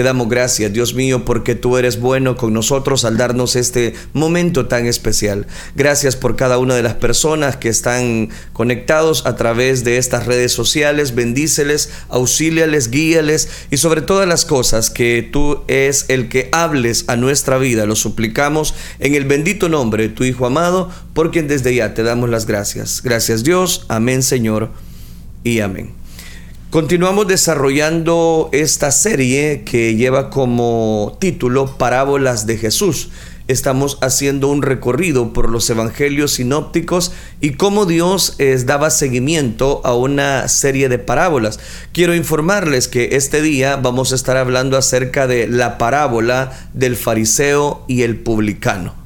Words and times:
Te 0.00 0.04
damos 0.04 0.30
gracias, 0.30 0.72
Dios 0.72 0.94
mío, 0.94 1.26
porque 1.26 1.54
tú 1.54 1.76
eres 1.76 2.00
bueno 2.00 2.34
con 2.38 2.54
nosotros 2.54 3.04
al 3.04 3.18
darnos 3.18 3.54
este 3.54 3.92
momento 4.14 4.64
tan 4.64 4.86
especial. 4.86 5.46
Gracias 5.76 6.16
por 6.16 6.36
cada 6.36 6.56
una 6.56 6.74
de 6.74 6.82
las 6.82 6.94
personas 6.94 7.58
que 7.58 7.68
están 7.68 8.30
conectados 8.54 9.26
a 9.26 9.36
través 9.36 9.84
de 9.84 9.98
estas 9.98 10.24
redes 10.24 10.52
sociales. 10.52 11.14
Bendíceles, 11.14 11.90
auxíliales, 12.08 12.88
guíales 12.88 13.50
y 13.70 13.76
sobre 13.76 14.00
todas 14.00 14.26
las 14.26 14.46
cosas 14.46 14.88
que 14.88 15.28
tú 15.30 15.64
es 15.68 16.06
el 16.08 16.30
que 16.30 16.48
hables 16.50 17.04
a 17.06 17.16
nuestra 17.16 17.58
vida. 17.58 17.84
Lo 17.84 17.94
suplicamos 17.94 18.74
en 19.00 19.14
el 19.14 19.26
bendito 19.26 19.68
nombre 19.68 20.04
de 20.04 20.14
tu 20.14 20.24
Hijo 20.24 20.46
amado, 20.46 20.90
por 21.12 21.30
quien 21.30 21.46
desde 21.46 21.74
ya 21.74 21.92
te 21.92 22.02
damos 22.02 22.30
las 22.30 22.46
gracias. 22.46 23.02
Gracias 23.02 23.44
Dios. 23.44 23.84
Amén 23.88 24.22
Señor 24.22 24.70
y 25.44 25.60
amén. 25.60 25.99
Continuamos 26.70 27.26
desarrollando 27.26 28.48
esta 28.52 28.92
serie 28.92 29.64
que 29.64 29.96
lleva 29.96 30.30
como 30.30 31.16
título 31.18 31.76
Parábolas 31.76 32.46
de 32.46 32.58
Jesús. 32.58 33.08
Estamos 33.48 33.98
haciendo 34.02 34.46
un 34.46 34.62
recorrido 34.62 35.32
por 35.32 35.50
los 35.50 35.68
evangelios 35.68 36.34
sinópticos 36.34 37.10
y 37.40 37.54
cómo 37.54 37.86
Dios 37.86 38.36
es, 38.38 38.66
daba 38.66 38.90
seguimiento 38.90 39.80
a 39.82 39.96
una 39.96 40.46
serie 40.46 40.88
de 40.88 41.00
parábolas. 41.00 41.58
Quiero 41.92 42.14
informarles 42.14 42.86
que 42.86 43.16
este 43.16 43.42
día 43.42 43.74
vamos 43.74 44.12
a 44.12 44.14
estar 44.14 44.36
hablando 44.36 44.76
acerca 44.76 45.26
de 45.26 45.48
la 45.48 45.76
parábola 45.76 46.70
del 46.72 46.94
fariseo 46.94 47.84
y 47.88 48.02
el 48.02 48.16
publicano. 48.20 48.99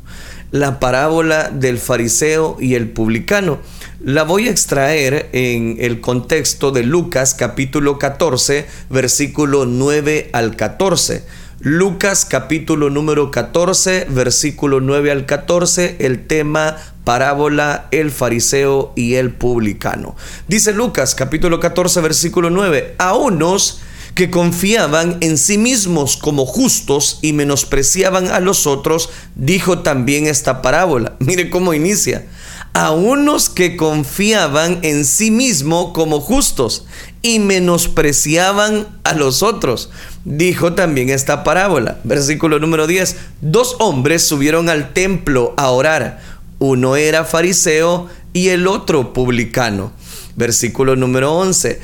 La 0.54 0.78
parábola 0.78 1.50
del 1.52 1.78
fariseo 1.78 2.56
y 2.60 2.76
el 2.76 2.88
publicano. 2.88 3.58
La 4.04 4.22
voy 4.22 4.46
a 4.46 4.52
extraer 4.52 5.28
en 5.32 5.78
el 5.80 6.00
contexto 6.00 6.70
de 6.70 6.84
Lucas 6.84 7.34
capítulo 7.34 7.98
14, 7.98 8.64
versículo 8.88 9.66
9 9.66 10.30
al 10.32 10.54
14. 10.54 11.24
Lucas 11.58 12.24
capítulo 12.24 12.88
número 12.88 13.32
14, 13.32 14.06
versículo 14.10 14.80
9 14.80 15.11
al 15.11 15.27
14, 15.27 15.96
el 15.98 16.24
tema 16.28 16.77
parábola 17.02 17.89
el 17.91 18.12
fariseo 18.12 18.92
y 18.94 19.14
el 19.14 19.33
publicano. 19.33 20.14
Dice 20.46 20.72
Lucas 20.72 21.16
capítulo 21.16 21.58
14, 21.58 22.00
versículo 22.00 22.50
9, 22.50 22.94
a 22.98 23.16
unos 23.16 23.80
que 24.15 24.31
confiaban 24.31 25.19
en 25.20 25.39
sí 25.39 25.59
mismos 25.59 26.17
como 26.17 26.47
justos 26.47 27.19
y 27.23 27.33
menospreciaban 27.33 28.29
a 28.29 28.41
los 28.41 28.67
otros, 28.67 29.11
dijo 29.34 29.81
también 29.81 30.27
esta 30.27 30.62
parábola. 30.62 31.17
Mire 31.20 31.51
cómo 31.51 31.75
inicia 31.75 32.27
a 32.75 32.91
unos 32.91 33.51
que 33.51 33.77
confiaban 33.77 34.81
en 34.83 35.05
sí 35.05 35.31
mismo 35.31 35.92
como 35.92 36.20
justos 36.20 36.85
y 37.23 37.39
menospreciaban 37.39 38.89
a 39.05 39.15
los 39.15 39.45
otros. 39.45 39.91
Dijo 40.25 40.75
también 40.75 41.09
esta 41.09 41.45
parábola, 41.45 42.01
versículo 42.03 42.59
número 42.59 42.89
10, 42.89 43.17
dos 43.41 43.77
hombres 43.79 44.27
subieron 44.27 44.69
al 44.69 44.92
templo 44.92 45.55
a 45.57 45.70
orar, 45.70 46.20
uno 46.59 46.97
era 46.97 47.25
fariseo 47.25 48.09
y 48.33 48.48
el 48.48 48.67
otro 48.67 49.12
publicano. 49.12 49.92
Versículo 50.37 50.97
número 50.97 51.33
11, 51.33 51.81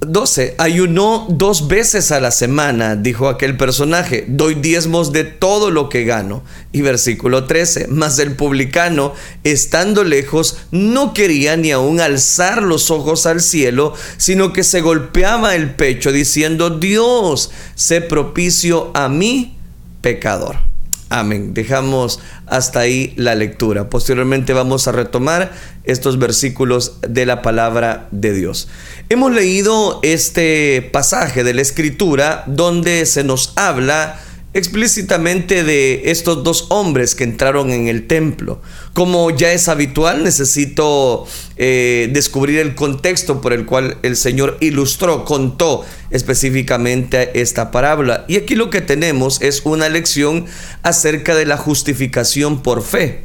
12. 0.00 0.56
Ayunó 0.58 1.26
dos 1.30 1.68
veces 1.68 2.12
a 2.12 2.20
la 2.20 2.30
semana, 2.30 2.96
dijo 2.96 3.28
aquel 3.28 3.56
personaje. 3.56 4.26
Doy 4.28 4.54
diezmos 4.54 5.10
de 5.12 5.24
todo 5.24 5.70
lo 5.70 5.88
que 5.88 6.04
gano. 6.04 6.42
Y 6.70 6.82
versículo 6.82 7.44
13. 7.44 7.86
Mas 7.88 8.18
el 8.18 8.36
publicano, 8.36 9.14
estando 9.42 10.04
lejos, 10.04 10.58
no 10.70 11.14
quería 11.14 11.56
ni 11.56 11.70
aun 11.70 12.00
alzar 12.00 12.62
los 12.62 12.90
ojos 12.90 13.24
al 13.24 13.40
cielo, 13.40 13.94
sino 14.18 14.52
que 14.52 14.64
se 14.64 14.82
golpeaba 14.82 15.54
el 15.54 15.74
pecho 15.74 16.12
diciendo, 16.12 16.70
Dios, 16.70 17.50
sé 17.74 18.02
propicio 18.02 18.90
a 18.94 19.08
mí, 19.08 19.56
pecador. 20.02 20.75
Amén. 21.08 21.54
Dejamos 21.54 22.18
hasta 22.46 22.80
ahí 22.80 23.12
la 23.16 23.36
lectura. 23.36 23.88
Posteriormente 23.88 24.52
vamos 24.52 24.88
a 24.88 24.92
retomar 24.92 25.52
estos 25.84 26.18
versículos 26.18 26.98
de 27.06 27.26
la 27.26 27.42
palabra 27.42 28.08
de 28.10 28.32
Dios. 28.32 28.68
Hemos 29.08 29.32
leído 29.32 30.00
este 30.02 30.88
pasaje 30.92 31.44
de 31.44 31.54
la 31.54 31.62
escritura 31.62 32.42
donde 32.46 33.06
se 33.06 33.22
nos 33.22 33.52
habla 33.54 34.18
explícitamente 34.56 35.64
de 35.64 36.10
estos 36.10 36.42
dos 36.42 36.66
hombres 36.70 37.14
que 37.14 37.24
entraron 37.24 37.70
en 37.72 37.88
el 37.88 38.06
templo. 38.06 38.62
Como 38.94 39.30
ya 39.30 39.52
es 39.52 39.68
habitual, 39.68 40.24
necesito 40.24 41.26
eh, 41.58 42.08
descubrir 42.12 42.60
el 42.60 42.74
contexto 42.74 43.42
por 43.42 43.52
el 43.52 43.66
cual 43.66 43.98
el 44.02 44.16
Señor 44.16 44.56
ilustró, 44.60 45.26
contó 45.26 45.84
específicamente 46.10 47.38
esta 47.38 47.70
parábola. 47.70 48.24
Y 48.28 48.36
aquí 48.36 48.54
lo 48.54 48.70
que 48.70 48.80
tenemos 48.80 49.42
es 49.42 49.60
una 49.64 49.90
lección 49.90 50.46
acerca 50.82 51.34
de 51.34 51.44
la 51.44 51.58
justificación 51.58 52.62
por 52.62 52.82
fe. 52.82 53.24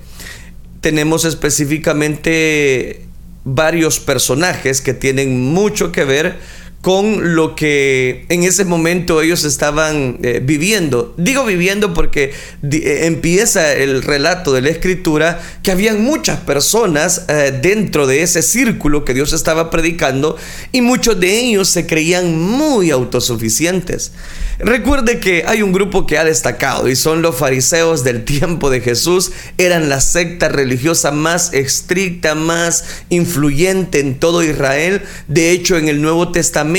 Tenemos 0.82 1.24
específicamente 1.24 3.06
varios 3.46 4.00
personajes 4.02 4.82
que 4.82 4.94
tienen 4.94 5.40
mucho 5.40 5.94
que 5.94 6.04
ver 6.04 6.40
con 6.82 7.36
lo 7.36 7.56
que 7.56 8.26
en 8.30 8.44
ese 8.44 8.66
momento 8.66 9.22
ellos 9.22 9.44
estaban 9.44 10.18
eh, 10.24 10.42
viviendo. 10.44 11.14
Digo 11.16 11.46
viviendo 11.46 11.94
porque 11.94 12.34
eh, 12.64 13.02
empieza 13.04 13.74
el 13.74 14.02
relato 14.02 14.52
de 14.52 14.62
la 14.62 14.70
escritura 14.70 15.40
que 15.62 15.72
habían 15.72 16.04
muchas 16.04 16.40
personas 16.40 17.26
eh, 17.28 17.58
dentro 17.62 18.08
de 18.08 18.24
ese 18.24 18.42
círculo 18.42 19.06
que 19.06 19.14
Dios 19.14 19.32
estaba 19.32 19.70
predicando 19.70 20.38
y 20.72 20.82
muchos 20.82 21.20
de 21.20 21.40
ellos 21.40 21.70
se 21.70 21.86
creían 21.86 22.40
muy 22.40 22.90
autosuficientes. 22.90 24.14
Recuerde 24.58 25.20
que 25.20 25.44
hay 25.48 25.62
un 25.62 25.74
grupo 25.74 26.08
que 26.08 26.18
ha 26.18 26.24
destacado 26.24 26.88
y 26.88 26.96
son 26.96 27.22
los 27.22 27.36
fariseos 27.36 28.04
del 28.04 28.26
tiempo 28.26 28.72
de 28.72 28.82
Jesús. 28.82 29.32
Eran 29.58 29.90
la 29.90 30.02
secta 30.02 30.50
religiosa 30.50 31.12
más 31.12 31.54
estricta, 31.54 32.34
más 32.34 32.86
influyente 33.10 34.00
en 34.00 34.20
todo 34.20 34.44
Israel. 34.44 35.02
De 35.28 35.52
hecho, 35.52 35.78
en 35.78 35.88
el 35.88 36.02
Nuevo 36.02 36.32
Testamento 36.32 36.71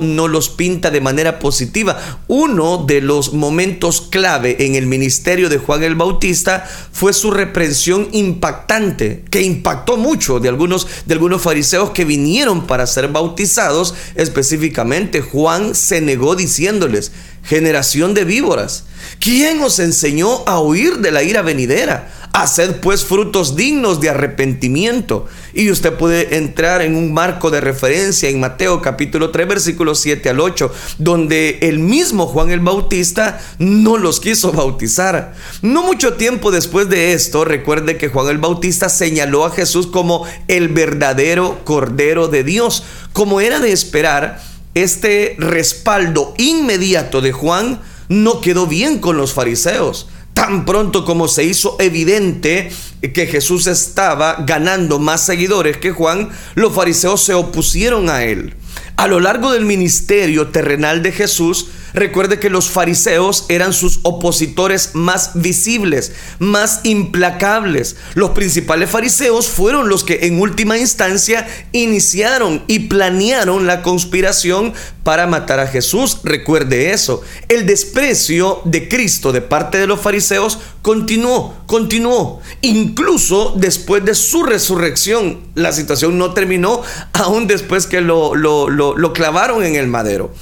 no 0.00 0.28
los 0.28 0.48
pinta 0.48 0.90
de 0.90 1.00
manera 1.00 1.38
positiva. 1.38 2.20
Uno 2.26 2.84
de 2.86 3.00
los 3.00 3.32
momentos 3.32 4.00
clave 4.00 4.56
en 4.66 4.74
el 4.74 4.86
ministerio 4.86 5.48
de 5.48 5.58
Juan 5.58 5.82
el 5.82 5.94
Bautista 5.94 6.68
fue 6.92 7.12
su 7.12 7.30
reprensión 7.30 8.08
impactante, 8.12 9.24
que 9.30 9.42
impactó 9.42 9.96
mucho 9.96 10.40
de 10.40 10.48
algunos, 10.48 10.86
de 11.06 11.14
algunos 11.14 11.42
fariseos 11.42 11.90
que 11.90 12.04
vinieron 12.04 12.66
para 12.66 12.86
ser 12.86 13.08
bautizados. 13.08 13.94
Específicamente, 14.14 15.20
Juan 15.20 15.74
se 15.74 16.00
negó 16.00 16.36
diciéndoles, 16.36 17.12
generación 17.42 18.14
de 18.14 18.24
víboras. 18.24 18.84
¿Quién 19.20 19.62
os 19.62 19.78
enseñó 19.78 20.42
a 20.46 20.60
huir 20.60 20.98
de 20.98 21.12
la 21.12 21.22
ira 21.22 21.42
venidera? 21.42 22.25
Haced 22.36 22.80
pues 22.82 23.02
frutos 23.02 23.56
dignos 23.56 23.98
de 23.98 24.10
arrepentimiento. 24.10 25.26
Y 25.54 25.70
usted 25.70 25.94
puede 25.94 26.36
entrar 26.36 26.82
en 26.82 26.94
un 26.94 27.14
marco 27.14 27.50
de 27.50 27.62
referencia 27.62 28.28
en 28.28 28.40
Mateo 28.40 28.82
capítulo 28.82 29.30
3 29.30 29.48
versículos 29.48 30.00
7 30.00 30.28
al 30.28 30.40
8, 30.40 30.70
donde 30.98 31.60
el 31.62 31.78
mismo 31.78 32.26
Juan 32.26 32.50
el 32.50 32.60
Bautista 32.60 33.40
no 33.58 33.96
los 33.96 34.20
quiso 34.20 34.52
bautizar. 34.52 35.32
No 35.62 35.82
mucho 35.82 36.12
tiempo 36.14 36.50
después 36.50 36.90
de 36.90 37.14
esto, 37.14 37.46
recuerde 37.46 37.96
que 37.96 38.08
Juan 38.08 38.28
el 38.28 38.36
Bautista 38.36 38.90
señaló 38.90 39.46
a 39.46 39.50
Jesús 39.50 39.86
como 39.86 40.26
el 40.46 40.68
verdadero 40.68 41.60
Cordero 41.64 42.28
de 42.28 42.44
Dios. 42.44 42.82
Como 43.14 43.40
era 43.40 43.60
de 43.60 43.72
esperar, 43.72 44.42
este 44.74 45.36
respaldo 45.38 46.34
inmediato 46.36 47.22
de 47.22 47.32
Juan 47.32 47.80
no 48.10 48.42
quedó 48.42 48.66
bien 48.66 48.98
con 48.98 49.16
los 49.16 49.32
fariseos. 49.32 50.08
Tan 50.36 50.66
pronto 50.66 51.06
como 51.06 51.28
se 51.28 51.44
hizo 51.44 51.76
evidente 51.80 52.70
que 53.14 53.26
Jesús 53.26 53.66
estaba 53.66 54.44
ganando 54.46 54.98
más 54.98 55.24
seguidores 55.24 55.78
que 55.78 55.92
Juan, 55.92 56.28
los 56.54 56.74
fariseos 56.74 57.24
se 57.24 57.32
opusieron 57.32 58.10
a 58.10 58.22
él. 58.22 58.54
A 58.98 59.06
lo 59.06 59.18
largo 59.18 59.52
del 59.52 59.64
ministerio 59.64 60.48
terrenal 60.48 61.02
de 61.02 61.12
Jesús, 61.12 61.68
recuerde 61.94 62.38
que 62.38 62.50
los 62.50 62.70
fariseos 62.70 63.46
eran 63.48 63.72
sus 63.72 64.00
opositores 64.02 64.90
más 64.94 65.30
visibles, 65.34 66.12
más 66.38 66.80
implacables. 66.84 67.96
Los 68.14 68.30
principales 68.30 68.90
fariseos 68.90 69.48
fueron 69.48 69.88
los 69.88 70.04
que 70.04 70.26
en 70.26 70.40
última 70.40 70.78
instancia 70.78 71.46
iniciaron 71.72 72.62
y 72.66 72.80
planearon 72.80 73.66
la 73.66 73.82
conspiración 73.82 74.74
para 75.02 75.26
matar 75.26 75.60
a 75.60 75.68
Jesús. 75.68 76.18
Recuerde 76.24 76.90
eso. 76.90 77.22
El 77.48 77.64
desprecio 77.64 78.60
de 78.64 78.88
Cristo 78.88 79.32
de 79.32 79.40
parte 79.40 79.78
de 79.78 79.86
los 79.86 80.00
fariseos 80.00 80.58
continuó, 80.82 81.54
continuó. 81.66 82.40
Incluso 82.62 83.54
después 83.56 84.04
de 84.04 84.14
su 84.14 84.42
resurrección, 84.42 85.40
la 85.54 85.72
situación 85.72 86.18
no 86.18 86.34
terminó 86.34 86.82
aún 87.12 87.46
después 87.46 87.86
que 87.86 88.00
lo, 88.00 88.34
lo, 88.34 89.12
clavaron 89.12 89.64
en 89.64 89.76
el 89.76 89.86
madero. 89.86 90.34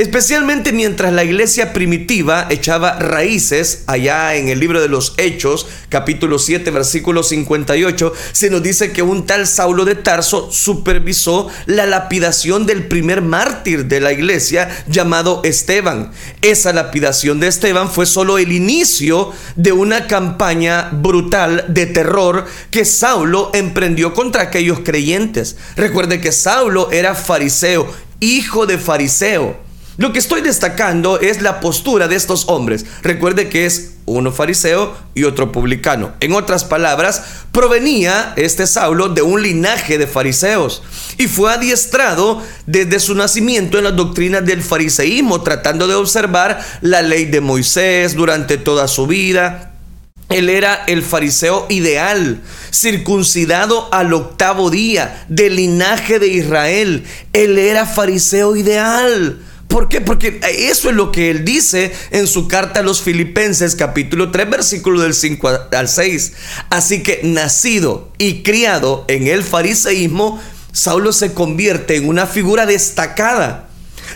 Especialmente 0.00 0.72
mientras 0.72 1.12
la 1.12 1.24
iglesia 1.24 1.74
primitiva 1.74 2.46
echaba 2.48 2.98
raíces 2.98 3.84
allá 3.86 4.34
en 4.34 4.48
el 4.48 4.58
libro 4.58 4.80
de 4.80 4.88
los 4.88 5.12
Hechos, 5.18 5.66
capítulo 5.90 6.38
7, 6.38 6.70
versículo 6.70 7.22
58, 7.22 8.10
se 8.32 8.48
nos 8.48 8.62
dice 8.62 8.92
que 8.92 9.02
un 9.02 9.26
tal 9.26 9.46
Saulo 9.46 9.84
de 9.84 9.96
Tarso 9.96 10.50
supervisó 10.50 11.48
la 11.66 11.84
lapidación 11.84 12.64
del 12.64 12.86
primer 12.88 13.20
mártir 13.20 13.88
de 13.88 14.00
la 14.00 14.12
iglesia 14.12 14.70
llamado 14.88 15.42
Esteban. 15.44 16.12
Esa 16.40 16.72
lapidación 16.72 17.38
de 17.38 17.48
Esteban 17.48 17.90
fue 17.90 18.06
solo 18.06 18.38
el 18.38 18.52
inicio 18.52 19.32
de 19.56 19.72
una 19.72 20.06
campaña 20.06 20.88
brutal 20.92 21.66
de 21.68 21.84
terror 21.84 22.46
que 22.70 22.86
Saulo 22.86 23.50
emprendió 23.52 24.14
contra 24.14 24.44
aquellos 24.44 24.80
creyentes. 24.80 25.58
Recuerde 25.76 26.22
que 26.22 26.32
Saulo 26.32 26.90
era 26.90 27.14
fariseo, 27.14 27.86
hijo 28.20 28.64
de 28.64 28.78
fariseo. 28.78 29.69
Lo 30.00 30.14
que 30.14 30.18
estoy 30.18 30.40
destacando 30.40 31.20
es 31.20 31.42
la 31.42 31.60
postura 31.60 32.08
de 32.08 32.16
estos 32.16 32.48
hombres. 32.48 32.86
Recuerde 33.02 33.50
que 33.50 33.66
es 33.66 33.96
uno 34.06 34.32
fariseo 34.32 34.96
y 35.14 35.24
otro 35.24 35.52
publicano. 35.52 36.14
En 36.20 36.32
otras 36.32 36.64
palabras, 36.64 37.22
provenía 37.52 38.32
este 38.36 38.66
Saulo 38.66 39.10
de 39.10 39.20
un 39.20 39.42
linaje 39.42 39.98
de 39.98 40.06
fariseos 40.06 40.82
y 41.18 41.26
fue 41.28 41.52
adiestrado 41.52 42.42
desde 42.64 42.98
su 42.98 43.14
nacimiento 43.14 43.76
en 43.76 43.84
las 43.84 43.94
doctrinas 43.94 44.46
del 44.46 44.62
fariseísmo, 44.62 45.42
tratando 45.42 45.86
de 45.86 45.96
observar 45.96 46.64
la 46.80 47.02
ley 47.02 47.26
de 47.26 47.42
Moisés 47.42 48.14
durante 48.16 48.56
toda 48.56 48.88
su 48.88 49.06
vida. 49.06 49.74
Él 50.30 50.48
era 50.48 50.82
el 50.86 51.02
fariseo 51.02 51.66
ideal, 51.68 52.40
circuncidado 52.72 53.92
al 53.92 54.14
octavo 54.14 54.70
día, 54.70 55.26
del 55.28 55.56
linaje 55.56 56.18
de 56.18 56.28
Israel. 56.28 57.04
Él 57.34 57.58
era 57.58 57.84
fariseo 57.84 58.56
ideal. 58.56 59.40
¿Por 59.70 59.88
qué? 59.88 60.00
Porque 60.00 60.40
eso 60.42 60.90
es 60.90 60.96
lo 60.96 61.12
que 61.12 61.30
él 61.30 61.44
dice 61.44 61.92
en 62.10 62.26
su 62.26 62.48
carta 62.48 62.80
a 62.80 62.82
los 62.82 63.02
Filipenses 63.02 63.76
capítulo 63.76 64.32
3 64.32 64.50
versículo 64.50 65.00
del 65.00 65.14
5 65.14 65.48
al 65.70 65.88
6. 65.88 66.32
Así 66.70 67.04
que 67.04 67.20
nacido 67.22 68.10
y 68.18 68.42
criado 68.42 69.04
en 69.06 69.28
el 69.28 69.44
fariseísmo, 69.44 70.40
Saulo 70.72 71.12
se 71.12 71.34
convierte 71.34 71.94
en 71.94 72.08
una 72.08 72.26
figura 72.26 72.66
destacada, 72.66 73.68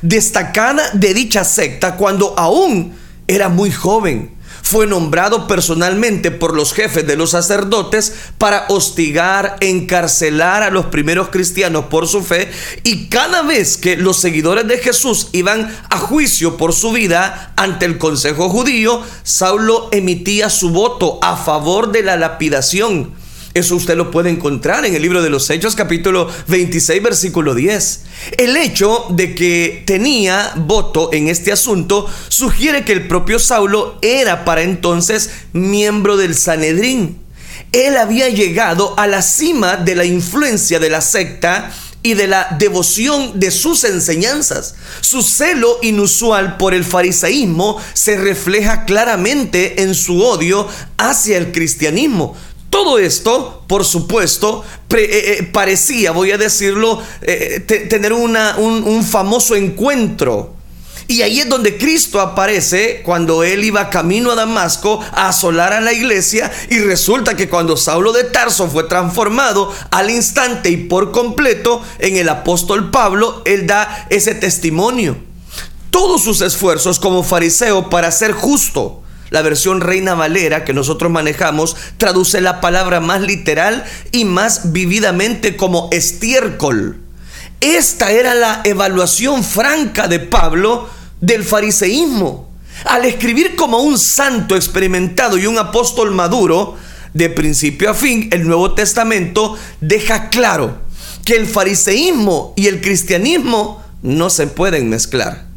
destacada 0.03 0.91
de 0.93 1.15
dicha 1.15 1.45
secta 1.45 1.95
cuando 1.95 2.37
aún 2.37 2.97
era 3.29 3.49
muy 3.49 3.71
joven 3.71 4.34
fue 4.64 4.87
nombrado 4.87 5.46
personalmente 5.46 6.31
por 6.31 6.56
los 6.56 6.72
jefes 6.72 7.06
de 7.06 7.16
los 7.16 7.32
sacerdotes 7.32 8.14
para 8.38 8.64
hostigar, 8.70 9.56
encarcelar 9.61 10.62
a 10.62 10.70
los 10.70 10.87
primeros 10.87 11.28
cristianos 11.28 11.84
por 11.90 12.08
su 12.08 12.22
fe 12.22 12.50
y 12.82 13.08
cada 13.08 13.43
vez 13.43 13.76
que 13.76 13.96
los 13.96 14.16
seguidores 14.16 14.66
de 14.66 14.78
Jesús 14.78 15.28
iban 15.32 15.70
a 15.90 15.99
juicio 15.99 16.56
por 16.56 16.72
su 16.72 16.93
vida 16.93 17.52
ante 17.56 17.84
el 17.84 17.99
consejo 17.99 18.49
judío, 18.49 19.02
Saulo 19.22 19.90
emitía 19.93 20.49
su 20.49 20.70
voto 20.70 21.19
a 21.22 21.37
favor 21.37 21.93
de 21.93 22.02
la 22.02 22.16
lapidación 22.16 23.24
eso 23.55 23.77
usted 23.77 23.97
lo 23.97 24.11
puede 24.11 24.31
encontrar 24.31 24.85
en 24.85 24.97
el 24.97 25.03
libro 25.03 25.23
de 25.23 25.31
los 25.31 25.49
Hechos 25.49 25.77
capítulo 25.77 26.29
26 26.49 27.01
versículo 27.01 27.55
10. 27.55 28.01
El 28.37 28.56
hecho 28.56 29.06
de 29.11 29.37
que 29.37 29.85
tenía 29.87 30.53
voto 30.56 31.11
en 31.12 31.29
este 31.29 31.53
asunto 31.53 32.11
sugiere 32.29 32.85
que 32.85 32.93
el 32.93 33.06
propio 33.06 33.39
Saulo 33.39 33.97
era 34.03 34.45
para 34.45 34.62
entonces 34.62 35.31
miembro 35.53 36.17
del 36.17 36.35
Sanedrín. 36.35 37.21
Él 37.71 37.97
había 37.97 38.29
llegado 38.29 38.99
a 38.99 39.06
la 39.06 39.23
cima 39.23 39.77
de 39.77 39.95
la 39.95 40.05
influencia 40.05 40.81
de 40.81 40.91
la 40.91 41.00
secta 41.00 41.73
y 42.03 42.15
de 42.15 42.27
la 42.27 42.57
devoción 42.59 43.39
de 43.39 43.53
sus 43.53 43.85
enseñanzas. 43.85 44.75
Su 45.00 45.23
celo 45.23 45.79
inusual 45.81 46.57
por 46.57 46.75
el 46.75 46.85
fariseísmo 46.85 47.81
se 47.95 48.17
refleja 48.17 48.85
claramente 48.85 49.83
en 49.83 49.95
su 49.95 50.21
odio 50.21 50.69
hacia 50.99 51.39
el 51.39 51.53
cristianismo. 51.53 52.37
Todo 52.75 52.99
esto, 52.99 53.62
por 53.69 53.85
supuesto, 53.85 54.65
eh, 54.91 55.37
eh, 55.38 55.43
parecía, 55.44 56.11
voy 56.11 56.32
a 56.32 56.38
decirlo, 56.38 57.00
eh, 57.23 57.61
tener 57.88 58.12
una, 58.12 58.56
un, 58.56 58.82
un 58.82 59.05
famoso 59.05 59.55
encuentro. 59.55 60.56
Y 61.06 61.23
ahí 61.23 61.38
es 61.38 61.49
donde 61.49 61.79
Cristo 61.79 62.21
aparece 62.21 63.03
cuando 63.05 63.44
él 63.44 63.62
iba 63.62 63.91
camino 63.91 64.32
a 64.32 64.35
Damasco 64.35 64.99
a 65.12 65.29
asolar 65.29 65.73
a 65.73 65.81
la 65.81 65.93
iglesia 65.93 66.50
y 66.69 66.81
resulta 66.81 67.37
que 67.37 67.49
cuando 67.49 67.76
Saulo 67.76 68.11
de 68.11 68.25
Tarso 68.25 68.69
fue 68.69 68.82
transformado 68.82 69.73
al 69.93 70.11
instante 70.11 70.69
y 70.69 70.76
por 70.76 71.12
completo 71.12 71.81
en 72.00 72.17
el 72.17 72.29
apóstol 72.29 72.91
Pablo, 72.91 73.43
él 73.44 73.69
da 73.69 74.09
ese 74.11 74.35
testimonio. 74.35 75.17
Todos 75.91 76.25
sus 76.25 76.41
esfuerzos 76.41 76.99
como 76.99 77.23
fariseo 77.23 77.88
para 77.88 78.11
ser 78.11 78.32
justo, 78.32 79.04
la 79.31 79.43
versión 79.43 79.81
Reina 79.81 80.15
Valera 80.15 80.65
que 80.65 80.73
nosotros 80.73 81.11
manejamos 81.11 81.76
traduce 81.97 82.41
la 82.41 82.61
palabra 82.61 83.00
más 83.00 83.21
literal 83.21 83.85
y 84.12 84.25
más 84.25 84.73
vividamente 84.73 85.56
como 85.56 85.88
estiércol. 85.93 87.00
Esta 87.61 88.11
era 88.11 88.35
la 88.35 88.61
evaluación 88.65 89.43
franca 89.43 90.09
de 90.09 90.21
Pablo 90.21 90.88
del 91.21 91.44
fariseísmo. 91.44 92.50
Al 92.85 93.05
escribir 93.05 93.56
como 93.56 93.79
un 93.79 93.99
santo 93.99 94.56
experimentado 94.56 95.38
y 95.38 95.47
un 95.47 95.59
apóstol 95.59 96.11
maduro, 96.11 96.76
de 97.15 97.31
principio 97.31 97.91
a 97.91 97.94
fin, 97.94 98.29
el 98.32 98.47
Nuevo 98.47 98.75
Testamento 98.75 99.56
deja 99.81 100.29
claro 100.29 100.79
que 101.25 101.37
el 101.37 101.47
fariseísmo 101.47 102.53
y 102.56 102.67
el 102.67 102.81
cristianismo 102.81 103.82
no 104.03 104.29
se 104.29 104.49
pueden 104.49 104.91
mezclar. 104.91 105.54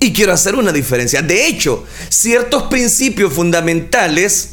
Y 0.00 0.12
quiero 0.12 0.32
hacer 0.32 0.54
una 0.54 0.72
diferencia. 0.72 1.22
De 1.22 1.46
hecho, 1.46 1.84
ciertos 2.08 2.64
principios 2.64 3.32
fundamentales, 3.32 4.50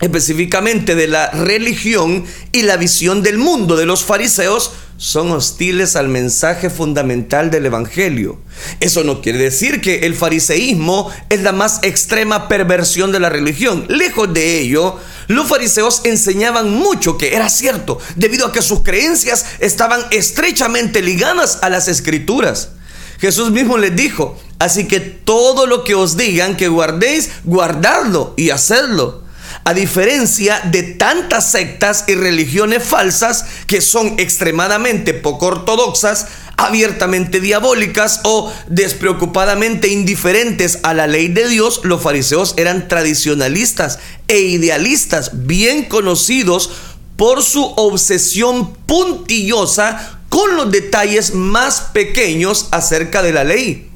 específicamente 0.00 0.94
de 0.94 1.08
la 1.08 1.30
religión 1.30 2.24
y 2.52 2.62
la 2.62 2.76
visión 2.76 3.22
del 3.22 3.38
mundo 3.38 3.76
de 3.76 3.86
los 3.86 4.04
fariseos, 4.04 4.72
son 4.98 5.30
hostiles 5.30 5.96
al 5.96 6.08
mensaje 6.08 6.68
fundamental 6.68 7.50
del 7.50 7.64
Evangelio. 7.64 8.38
Eso 8.80 9.02
no 9.02 9.22
quiere 9.22 9.38
decir 9.38 9.80
que 9.80 10.00
el 10.00 10.14
fariseísmo 10.14 11.10
es 11.30 11.40
la 11.40 11.52
más 11.52 11.78
extrema 11.82 12.48
perversión 12.48 13.10
de 13.10 13.20
la 13.20 13.30
religión. 13.30 13.86
Lejos 13.88 14.34
de 14.34 14.58
ello, 14.58 14.98
los 15.28 15.48
fariseos 15.48 16.02
enseñaban 16.04 16.70
mucho 16.70 17.16
que 17.16 17.34
era 17.34 17.48
cierto, 17.48 17.98
debido 18.16 18.48
a 18.48 18.52
que 18.52 18.60
sus 18.60 18.82
creencias 18.82 19.46
estaban 19.60 20.02
estrechamente 20.10 21.00
ligadas 21.00 21.60
a 21.62 21.70
las 21.70 21.88
escrituras. 21.88 22.72
Jesús 23.20 23.50
mismo 23.50 23.76
les 23.76 23.94
dijo, 23.94 24.38
así 24.58 24.88
que 24.88 25.00
todo 25.00 25.66
lo 25.66 25.84
que 25.84 25.94
os 25.94 26.16
digan 26.16 26.56
que 26.56 26.68
guardéis, 26.68 27.30
guardadlo 27.44 28.34
y 28.36 28.50
hacedlo. 28.50 29.24
A 29.64 29.74
diferencia 29.74 30.60
de 30.70 30.82
tantas 30.82 31.50
sectas 31.50 32.04
y 32.06 32.14
religiones 32.14 32.82
falsas 32.82 33.44
que 33.66 33.82
son 33.82 34.14
extremadamente 34.18 35.12
poco 35.12 35.46
ortodoxas, 35.46 36.28
abiertamente 36.56 37.40
diabólicas 37.40 38.20
o 38.24 38.52
despreocupadamente 38.68 39.88
indiferentes 39.88 40.78
a 40.82 40.94
la 40.94 41.06
ley 41.06 41.28
de 41.28 41.48
Dios, 41.48 41.80
los 41.84 42.02
fariseos 42.02 42.54
eran 42.56 42.88
tradicionalistas 42.88 43.98
e 44.28 44.40
idealistas 44.40 45.46
bien 45.46 45.84
conocidos 45.84 46.70
por 47.16 47.42
su 47.42 47.64
obsesión 47.76 48.74
puntillosa 48.86 50.19
con 50.30 50.56
los 50.56 50.70
detalles 50.70 51.34
más 51.34 51.82
pequeños 51.92 52.68
acerca 52.70 53.20
de 53.20 53.32
la 53.32 53.44
ley. 53.44 53.90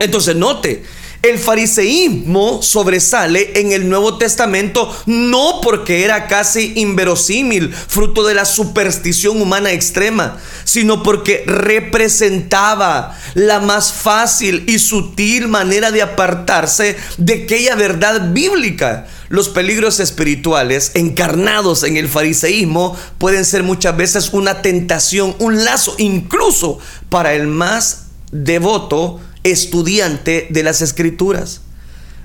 Entonces 0.00 0.34
note, 0.34 0.82
el 1.22 1.38
fariseísmo 1.38 2.62
sobresale 2.62 3.52
en 3.60 3.72
el 3.72 3.88
Nuevo 3.88 4.16
Testamento 4.16 4.94
no 5.04 5.60
porque 5.62 6.04
era 6.04 6.26
casi 6.26 6.72
inverosímil, 6.76 7.72
fruto 7.72 8.24
de 8.24 8.34
la 8.34 8.46
superstición 8.46 9.40
humana 9.42 9.72
extrema, 9.72 10.38
sino 10.64 11.02
porque 11.02 11.44
representaba 11.46 13.18
la 13.34 13.60
más 13.60 13.92
fácil 13.92 14.64
y 14.66 14.78
sutil 14.78 15.48
manera 15.48 15.90
de 15.90 16.00
apartarse 16.00 16.96
de 17.18 17.44
aquella 17.44 17.74
verdad 17.74 18.32
bíblica. 18.32 19.06
Los 19.28 19.48
peligros 19.48 20.00
espirituales 20.00 20.92
encarnados 20.94 21.84
en 21.84 21.96
el 21.96 22.08
fariseísmo 22.08 22.96
pueden 23.18 23.44
ser 23.44 23.62
muchas 23.62 23.96
veces 23.96 24.30
una 24.32 24.62
tentación, 24.62 25.36
un 25.38 25.64
lazo, 25.64 25.94
incluso 25.98 26.78
para 27.10 27.34
el 27.34 27.46
más 27.46 28.06
devoto 28.32 29.20
estudiante 29.44 30.46
de 30.50 30.62
las 30.62 30.82
escrituras. 30.82 31.62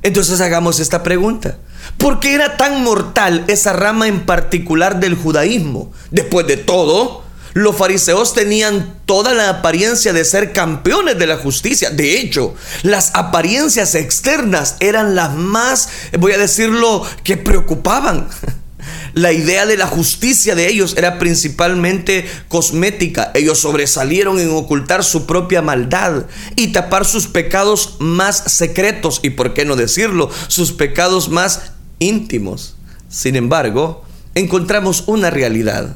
Entonces 0.04 0.42
hagamos 0.42 0.80
esta 0.80 1.04
pregunta. 1.04 1.58
¿Por 1.98 2.20
qué 2.20 2.36
era 2.36 2.58
tan 2.58 2.84
mortal 2.84 3.46
esa 3.48 3.74
rama 3.74 4.08
en 4.08 4.26
particular 4.26 5.00
del 5.00 5.16
judaísmo? 5.16 5.92
Después 6.12 6.46
de 6.48 6.58
todo, 6.58 7.24
los 7.54 7.78
fariseos 7.78 8.34
tenían 8.34 9.00
toda 9.06 9.34
la 9.34 9.50
apariencia 9.50 10.12
de 10.12 10.26
ser 10.26 10.52
campeones 10.52 11.18
de 11.18 11.26
la 11.26 11.38
justicia. 11.38 11.90
De 11.90 12.20
hecho, 12.20 12.54
las 12.84 13.12
apariencias 13.16 13.96
externas 13.96 14.76
eran 14.82 15.16
las 15.16 15.34
más, 15.34 15.90
voy 16.20 16.34
a 16.34 16.38
decirlo, 16.38 17.06
que 17.24 17.38
preocupaban. 17.38 18.28
La 19.14 19.32
idea 19.32 19.66
de 19.66 19.78
la 19.78 19.88
justicia 19.88 20.56
de 20.56 20.68
ellos 20.68 20.96
era 20.98 21.20
principalmente 21.20 22.26
cosmética. 22.48 23.32
Ellos 23.34 23.60
sobresalieron 23.60 24.40
en 24.40 24.50
ocultar 24.52 25.04
su 25.04 25.26
propia 25.26 25.62
maldad 25.62 26.26
y 26.56 26.68
tapar 26.74 27.06
sus 27.06 27.28
pecados 27.28 27.96
más 28.00 28.44
secretos 28.48 29.20
y, 29.24 29.32
por 29.32 29.54
qué 29.54 29.66
no 29.66 29.76
decirlo, 29.76 30.30
sus 30.48 30.74
pecados 30.74 31.30
más 31.30 31.72
íntimos. 32.00 32.76
Sin 33.10 33.36
embargo, 33.36 34.04
encontramos 34.36 35.04
una 35.08 35.30
realidad. 35.30 35.96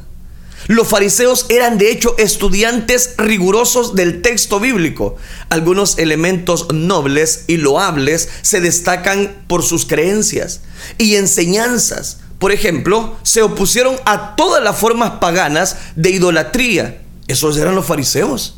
Los 0.68 0.88
fariseos 0.88 1.46
eran 1.50 1.78
de 1.78 1.92
hecho 1.92 2.16
estudiantes 2.18 3.16
rigurosos 3.18 3.96
del 3.96 4.22
texto 4.22 4.60
bíblico. 4.60 5.16
Algunos 5.50 5.98
elementos 5.98 6.68
nobles 6.74 7.46
y 7.48 7.58
loables 7.58 8.30
se 8.42 8.62
destacan 8.62 9.44
por 9.48 9.64
sus 9.64 9.86
creencias 9.86 10.62
y 10.98 11.16
enseñanzas. 11.16 12.20
Por 12.40 12.54
ejemplo, 12.54 13.18
se 13.22 13.42
opusieron 13.42 13.98
a 14.06 14.36
todas 14.36 14.64
las 14.64 14.78
formas 14.78 15.12
paganas 15.20 15.76
de 15.96 16.12
idolatría. 16.12 17.02
Esos 17.28 17.58
eran 17.58 17.76
los 17.76 17.86
fariseos. 17.86 18.56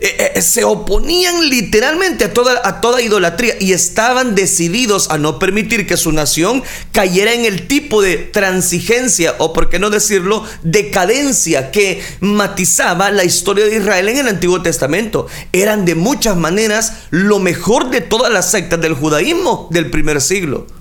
Eh, 0.00 0.34
eh, 0.36 0.42
se 0.42 0.62
oponían 0.62 1.48
literalmente 1.48 2.26
a 2.26 2.32
toda, 2.32 2.60
a 2.62 2.80
toda 2.80 3.02
idolatría 3.02 3.54
y 3.58 3.72
estaban 3.72 4.36
decididos 4.36 5.10
a 5.10 5.18
no 5.18 5.40
permitir 5.40 5.88
que 5.88 5.96
su 5.96 6.12
nación 6.12 6.62
cayera 6.92 7.32
en 7.32 7.44
el 7.44 7.66
tipo 7.66 8.00
de 8.00 8.16
transigencia 8.16 9.34
o, 9.38 9.52
por 9.52 9.70
qué 9.70 9.80
no 9.80 9.90
decirlo, 9.90 10.44
decadencia 10.62 11.72
que 11.72 12.00
matizaba 12.20 13.10
la 13.10 13.24
historia 13.24 13.64
de 13.64 13.78
Israel 13.78 14.08
en 14.08 14.18
el 14.18 14.28
Antiguo 14.28 14.62
Testamento. 14.62 15.26
Eran 15.52 15.84
de 15.84 15.96
muchas 15.96 16.36
maneras 16.36 16.92
lo 17.10 17.40
mejor 17.40 17.90
de 17.90 18.00
todas 18.00 18.32
las 18.32 18.52
sectas 18.52 18.80
del 18.80 18.94
judaísmo 18.94 19.66
del 19.72 19.90
primer 19.90 20.20
siglo. 20.20 20.77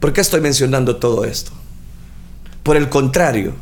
¿Por 0.00 0.12
qué 0.12 0.20
estoy 0.20 0.40
mencionando 0.40 0.96
todo 0.96 1.24
esto? 1.24 1.52
Por 2.62 2.76
el 2.76 2.88
contrario, 2.88 3.54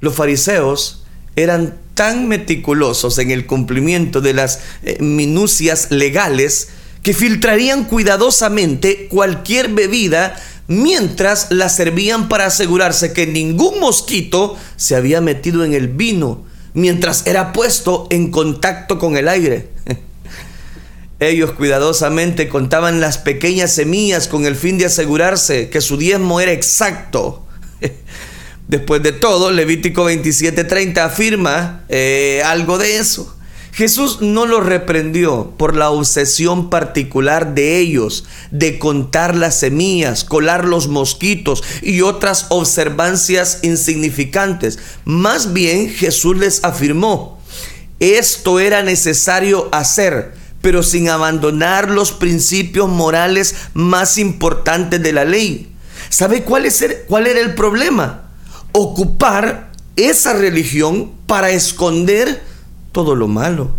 los 0.00 0.14
fariseos 0.14 1.04
eran 1.36 1.78
tan 1.94 2.28
meticulosos 2.28 3.18
en 3.18 3.30
el 3.30 3.46
cumplimiento 3.46 4.20
de 4.20 4.34
las 4.34 4.60
eh, 4.82 4.96
minucias 5.00 5.90
legales 5.90 6.68
que 7.02 7.14
filtrarían 7.14 7.84
cuidadosamente 7.84 9.08
cualquier 9.08 9.68
bebida 9.68 10.36
mientras 10.66 11.48
la 11.50 11.68
servían 11.68 12.28
para 12.28 12.46
asegurarse 12.46 13.12
que 13.12 13.26
ningún 13.26 13.78
mosquito 13.80 14.56
se 14.76 14.96
había 14.96 15.20
metido 15.20 15.64
en 15.64 15.74
el 15.74 15.88
vino 15.88 16.44
mientras 16.72 17.26
era 17.26 17.52
puesto 17.52 18.06
en 18.10 18.30
contacto 18.30 18.98
con 18.98 19.16
el 19.16 19.28
aire. 19.28 19.68
Ellos 21.20 21.52
cuidadosamente 21.52 22.48
contaban 22.48 23.00
las 23.00 23.18
pequeñas 23.18 23.72
semillas 23.72 24.28
con 24.28 24.46
el 24.46 24.56
fin 24.56 24.78
de 24.78 24.86
asegurarse 24.86 25.70
que 25.70 25.80
su 25.80 25.96
diezmo 25.96 26.40
era 26.40 26.52
exacto. 26.52 27.46
Después 28.68 29.02
de 29.02 29.12
todo, 29.12 29.50
Levítico 29.50 30.10
27:30 30.10 30.98
afirma 30.98 31.84
eh, 31.88 32.42
algo 32.44 32.78
de 32.78 32.96
eso. 32.96 33.34
Jesús 33.74 34.20
no 34.20 34.46
los 34.46 34.64
reprendió 34.64 35.52
por 35.58 35.74
la 35.74 35.90
obsesión 35.90 36.70
particular 36.70 37.54
de 37.54 37.78
ellos 37.78 38.24
de 38.52 38.78
contar 38.78 39.34
las 39.34 39.58
semillas, 39.58 40.22
colar 40.22 40.64
los 40.64 40.86
mosquitos 40.86 41.64
y 41.82 42.00
otras 42.00 42.46
observancias 42.50 43.58
insignificantes. 43.62 44.78
Más 45.04 45.52
bien 45.52 45.90
Jesús 45.90 46.38
les 46.38 46.62
afirmó, 46.62 47.40
esto 47.98 48.60
era 48.60 48.84
necesario 48.84 49.68
hacer, 49.72 50.34
pero 50.64 50.82
sin 50.82 51.10
abandonar 51.10 51.90
los 51.90 52.10
principios 52.10 52.88
morales 52.88 53.54
más 53.74 54.16
importantes 54.16 55.02
de 55.02 55.12
la 55.12 55.26
ley. 55.26 55.74
¿Sabe 56.08 56.42
cuál, 56.42 56.64
es 56.64 56.84
cuál 57.06 57.26
era 57.26 57.40
el 57.40 57.54
problema? 57.54 58.22
ocupar 58.76 59.70
esa 59.94 60.32
religión 60.32 61.12
para 61.26 61.50
esconder 61.50 62.42
todo 62.90 63.14
lo 63.14 63.28
malo. 63.28 63.70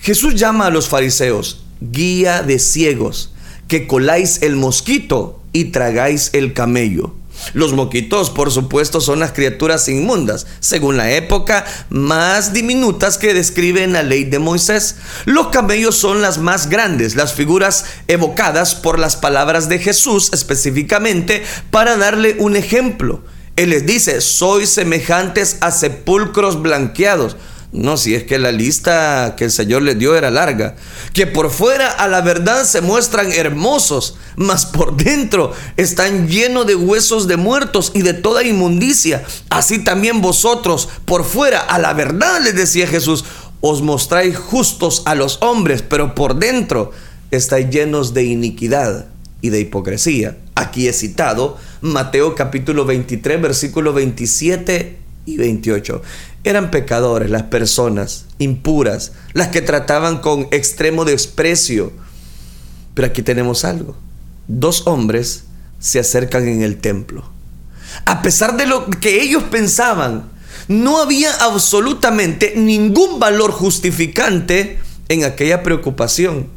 Jesús 0.00 0.34
llama 0.34 0.66
a 0.66 0.70
los 0.70 0.88
fariseos 0.88 1.64
guía 1.80 2.42
de 2.42 2.58
ciegos, 2.58 3.32
que 3.68 3.86
coláis 3.86 4.42
el 4.42 4.56
mosquito 4.56 5.40
y 5.52 5.66
tragáis 5.66 6.30
el 6.32 6.52
camello. 6.52 7.14
Los 7.52 7.72
moquitos, 7.72 8.30
por 8.30 8.50
supuesto, 8.50 9.00
son 9.00 9.20
las 9.20 9.32
criaturas 9.32 9.88
inmundas, 9.88 10.46
según 10.60 10.96
la 10.96 11.12
época, 11.12 11.64
más 11.90 12.52
diminutas 12.52 13.18
que 13.18 13.34
describe 13.34 13.86
la 13.86 14.02
ley 14.02 14.24
de 14.24 14.38
Moisés. 14.38 14.96
Los 15.24 15.48
camellos 15.48 15.96
son 15.96 16.22
las 16.22 16.38
más 16.38 16.68
grandes, 16.68 17.16
las 17.16 17.34
figuras 17.34 17.84
evocadas 18.08 18.74
por 18.74 18.98
las 18.98 19.16
palabras 19.16 19.68
de 19.68 19.78
Jesús 19.78 20.30
específicamente 20.32 21.44
para 21.70 21.96
darle 21.96 22.36
un 22.38 22.56
ejemplo. 22.56 23.22
Él 23.56 23.70
les 23.70 23.86
dice, 23.86 24.20
sois 24.20 24.68
semejantes 24.70 25.58
a 25.60 25.70
sepulcros 25.70 26.60
blanqueados. 26.60 27.36
No, 27.74 27.96
si 27.96 28.14
es 28.14 28.22
que 28.22 28.38
la 28.38 28.52
lista 28.52 29.34
que 29.36 29.46
el 29.46 29.50
Señor 29.50 29.82
les 29.82 29.98
dio 29.98 30.14
era 30.14 30.30
larga. 30.30 30.76
Que 31.12 31.26
por 31.26 31.50
fuera 31.50 31.90
a 31.90 32.06
la 32.06 32.20
verdad 32.20 32.64
se 32.64 32.80
muestran 32.80 33.32
hermosos, 33.32 34.16
mas 34.36 34.64
por 34.64 34.96
dentro 34.96 35.52
están 35.76 36.28
llenos 36.28 36.68
de 36.68 36.76
huesos 36.76 37.26
de 37.26 37.36
muertos 37.36 37.90
y 37.92 38.02
de 38.02 38.14
toda 38.14 38.44
inmundicia. 38.44 39.24
Así 39.50 39.82
también 39.82 40.20
vosotros, 40.20 40.88
por 41.04 41.24
fuera 41.24 41.58
a 41.58 41.80
la 41.80 41.92
verdad, 41.94 42.40
les 42.44 42.54
decía 42.54 42.86
Jesús, 42.86 43.24
os 43.60 43.82
mostráis 43.82 44.36
justos 44.36 45.02
a 45.04 45.16
los 45.16 45.42
hombres, 45.42 45.82
pero 45.82 46.14
por 46.14 46.36
dentro 46.36 46.92
estáis 47.32 47.70
llenos 47.70 48.14
de 48.14 48.22
iniquidad 48.22 49.06
y 49.40 49.50
de 49.50 49.58
hipocresía. 49.58 50.38
Aquí 50.54 50.86
he 50.86 50.92
citado 50.92 51.58
Mateo 51.80 52.36
capítulo 52.36 52.84
23, 52.84 53.42
versículo 53.42 53.92
27 53.92 54.96
y 55.26 55.36
28. 55.38 56.02
Eran 56.44 56.70
pecadores 56.70 57.30
las 57.30 57.44
personas 57.44 58.26
impuras, 58.38 59.12
las 59.32 59.48
que 59.48 59.62
trataban 59.62 60.18
con 60.18 60.46
extremo 60.50 61.04
desprecio. 61.04 61.92
Pero 62.94 63.08
aquí 63.08 63.22
tenemos 63.22 63.64
algo. 63.64 63.96
Dos 64.46 64.86
hombres 64.86 65.44
se 65.80 65.98
acercan 65.98 66.46
en 66.46 66.62
el 66.62 66.78
templo. 66.78 67.24
A 68.04 68.22
pesar 68.22 68.56
de 68.56 68.66
lo 68.66 68.86
que 68.86 69.22
ellos 69.22 69.42
pensaban, 69.44 70.30
no 70.68 71.00
había 71.00 71.32
absolutamente 71.44 72.54
ningún 72.56 73.18
valor 73.18 73.50
justificante 73.50 74.78
en 75.08 75.24
aquella 75.24 75.62
preocupación 75.62 76.48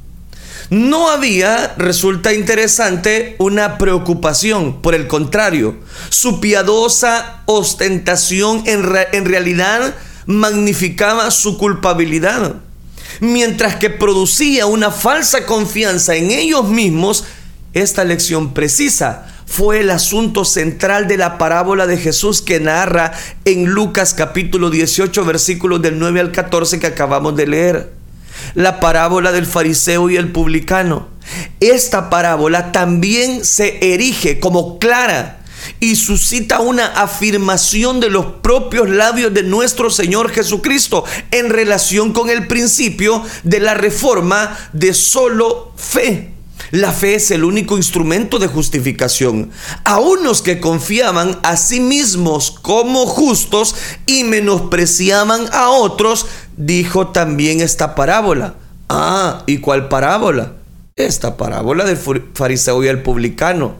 no 0.70 1.10
había, 1.10 1.76
resulta 1.78 2.34
interesante, 2.34 3.36
una 3.40 3.78
preocupación. 3.78 4.82
Por 4.82 4.96
el 4.96 5.08
contrario, 5.08 5.76
su 6.10 6.40
piadosa 6.40 7.42
ostentación 7.46 8.64
en, 8.66 8.86
en 9.14 9.26
realidad 9.26 9.96
magnificaba 10.26 11.32
su 11.32 11.58
culpabilidad. 11.58 12.56
Mientras 13.20 13.78
que 13.78 13.90
producía 13.90 14.66
una 14.66 14.92
falsa 14.92 15.46
confianza 15.46 16.16
en 16.16 16.32
ellos 16.32 16.68
mismos, 16.68 17.24
esta 17.74 18.04
lección 18.04 18.54
precisa 18.54 19.34
fue 19.48 19.80
el 19.80 19.90
asunto 19.90 20.44
central 20.44 21.08
de 21.08 21.18
la 21.18 21.38
parábola 21.38 21.88
de 21.88 21.98
Jesús 21.98 22.42
que 22.42 22.60
narra 22.60 23.14
en 23.46 23.66
Lucas 23.66 24.14
capítulo 24.14 24.70
18 24.70 25.24
versículos 25.24 25.82
del 25.82 25.98
9 25.98 26.20
al 26.20 26.32
14 26.34 26.80
que 26.80 26.88
acabamos 26.88 27.36
de 27.36 27.48
leer 27.48 27.94
la 28.54 28.80
parábola 28.80 29.32
del 29.32 29.46
fariseo 29.46 30.10
y 30.10 30.18
el 30.18 30.32
publicano. 30.32 31.08
Esta 31.60 32.10
parábola 32.10 32.72
también 32.72 33.44
se 33.44 33.94
erige 33.94 34.40
como 34.40 34.80
clara 34.80 35.42
y 35.80 35.96
suscita 35.96 36.60
una 36.60 36.86
afirmación 36.86 38.00
de 38.00 38.10
los 38.10 38.26
propios 38.42 38.90
labios 38.90 39.34
de 39.34 39.44
nuestro 39.44 39.90
Señor 39.90 40.32
Jesucristo 40.32 41.04
en 41.32 41.50
relación 41.50 42.14
con 42.14 42.30
el 42.30 42.48
principio 42.48 43.24
de 43.44 43.60
la 43.60 43.74
reforma 43.74 44.58
de 44.74 44.94
solo 44.94 45.74
fe. 45.76 46.37
La 46.72 46.92
fe 46.92 47.16
es 47.16 47.32
el 47.32 47.44
único 47.44 47.78
instrumento 47.78 48.40
de 48.40 48.48
justificación. 48.48 49.52
A 49.84 50.00
unos 50.00 50.42
que 50.42 50.60
confiaban 50.60 51.40
a 51.44 51.58
sí 51.58 51.80
mismos 51.80 52.52
como 52.52 53.06
justos 53.06 53.76
y 54.06 54.24
menospreciaban 54.24 55.46
a 55.54 55.70
otros, 55.70 56.26
dijo 56.58 57.08
también 57.10 57.62
esta 57.62 57.96
parábola. 57.96 58.56
Ah, 58.90 59.44
¿y 59.48 59.60
cuál 59.60 59.88
parábola? 59.88 60.54
Esta 60.96 61.38
parábola 61.38 61.86
del 61.86 61.98
fariseo 62.34 62.84
y 62.84 62.88
el 62.88 63.04
publicano 63.04 63.76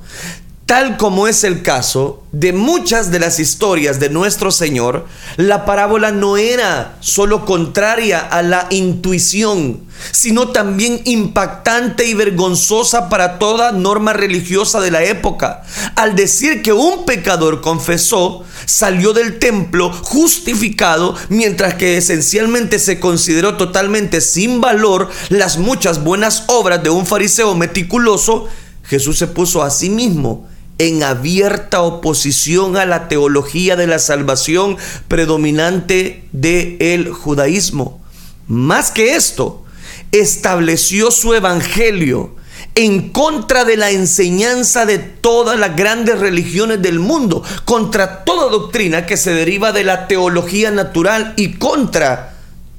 tal 0.68 0.98
como 0.98 1.30
es 1.30 1.46
el 1.46 1.62
caso 1.62 2.24
de 2.34 2.52
muchas 2.52 3.10
de 3.10 3.20
las 3.20 3.40
historias 3.40 4.02
de 4.02 4.10
nuestro 4.10 4.52
Señor, 4.52 5.08
la 5.38 5.64
parábola 5.66 6.12
no 6.12 6.36
era 6.36 6.98
solo 7.00 7.46
contraria 7.46 8.20
a 8.20 8.42
la 8.42 8.68
intuición, 8.70 9.86
sino 10.12 10.50
también 10.50 11.00
impactante 11.06 12.06
y 12.06 12.14
vergonzosa 12.14 13.08
para 13.08 13.40
toda 13.40 13.72
norma 13.72 14.12
religiosa 14.12 14.82
de 14.82 14.92
la 14.92 15.06
época. 15.06 15.64
Al 15.96 16.18
decir 16.18 16.62
que 16.62 16.74
un 16.74 17.06
pecador 17.06 17.62
confesó, 17.62 18.44
salió 18.66 19.14
del 19.14 19.40
templo 19.40 19.94
justificado, 19.94 21.16
mientras 21.30 21.76
que 21.76 21.96
esencialmente 21.96 22.78
se 22.80 23.00
consideró 23.00 23.56
totalmente 23.56 24.20
sin 24.20 24.60
valor 24.60 25.10
las 25.30 25.58
muchas 25.58 26.04
buenas 26.04 26.44
obras 26.48 26.84
de 26.84 26.90
un 26.90 27.06
fariseo 27.06 27.56
meticuloso, 27.56 28.50
Jesús 28.84 29.18
se 29.18 29.28
puso 29.28 29.64
a 29.64 29.70
sí 29.70 29.90
mismo 29.90 30.46
en 30.78 31.04
abierta 31.04 31.82
oposición 31.82 32.78
a 32.78 32.86
la 32.86 33.08
teología 33.08 33.76
de 33.76 33.88
la 33.88 34.00
salvación 34.00 34.78
predominante 35.08 36.28
del 36.32 37.12
judaísmo. 37.12 38.02
Más 38.48 38.92
que 38.92 39.16
esto, 39.16 39.66
estableció 40.12 41.12
su 41.12 41.34
evangelio 41.34 42.36
en 42.76 43.10
contra 43.10 43.66
de 43.66 43.76
la 43.76 43.90
enseñanza 43.90 44.86
de 44.86 45.00
todas 45.00 45.60
las 45.60 45.76
grandes 45.76 46.20
religiones 46.20 46.82
del 46.82 47.00
mundo, 47.00 47.44
contra 47.66 48.24
toda 48.24 48.52
doctrina 48.52 49.06
que 49.06 49.18
se 49.18 49.34
deriva 49.34 49.72
de 49.72 49.84
la 49.84 50.08
teología 50.08 50.70
natural 50.70 51.34
y 51.38 51.54
contra 51.54 52.36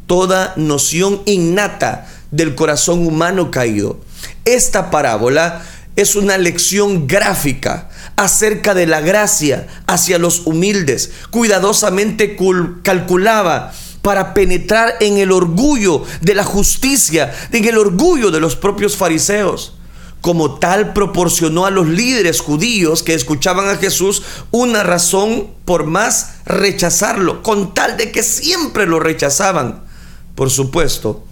toda 0.06 0.52
noción 0.56 1.20
innata 1.26 2.06
del 2.30 2.54
corazón 2.54 3.06
humano 3.06 3.50
caído. 3.50 3.98
Esta 4.44 4.90
parábola 4.90 5.62
es 5.98 6.14
una 6.14 6.38
lección 6.38 7.08
gráfica 7.08 7.88
acerca 8.14 8.72
de 8.72 8.86
la 8.86 9.00
gracia 9.00 9.66
hacia 9.88 10.20
los 10.20 10.46
humildes. 10.46 11.10
Cuidadosamente 11.30 12.36
calculaba 12.84 13.72
para 14.00 14.32
penetrar 14.32 14.94
en 15.00 15.18
el 15.18 15.32
orgullo 15.32 16.04
de 16.20 16.36
la 16.36 16.44
justicia, 16.44 17.34
en 17.50 17.64
el 17.64 17.76
orgullo 17.76 18.30
de 18.30 18.38
los 18.38 18.54
propios 18.54 18.96
fariseos. 18.96 19.74
Como 20.20 20.60
tal, 20.60 20.92
proporcionó 20.92 21.66
a 21.66 21.72
los 21.72 21.88
líderes 21.88 22.40
judíos 22.42 23.02
que 23.02 23.14
escuchaban 23.14 23.68
a 23.68 23.76
Jesús 23.76 24.22
una 24.52 24.84
razón 24.84 25.48
por 25.64 25.84
más 25.84 26.34
rechazarlo, 26.46 27.42
con 27.42 27.74
tal 27.74 27.96
de 27.96 28.12
que 28.12 28.22
siempre 28.22 28.86
lo 28.86 29.00
rechazaban. 29.00 29.82
Por 30.36 30.50
supuesto, 30.50 31.24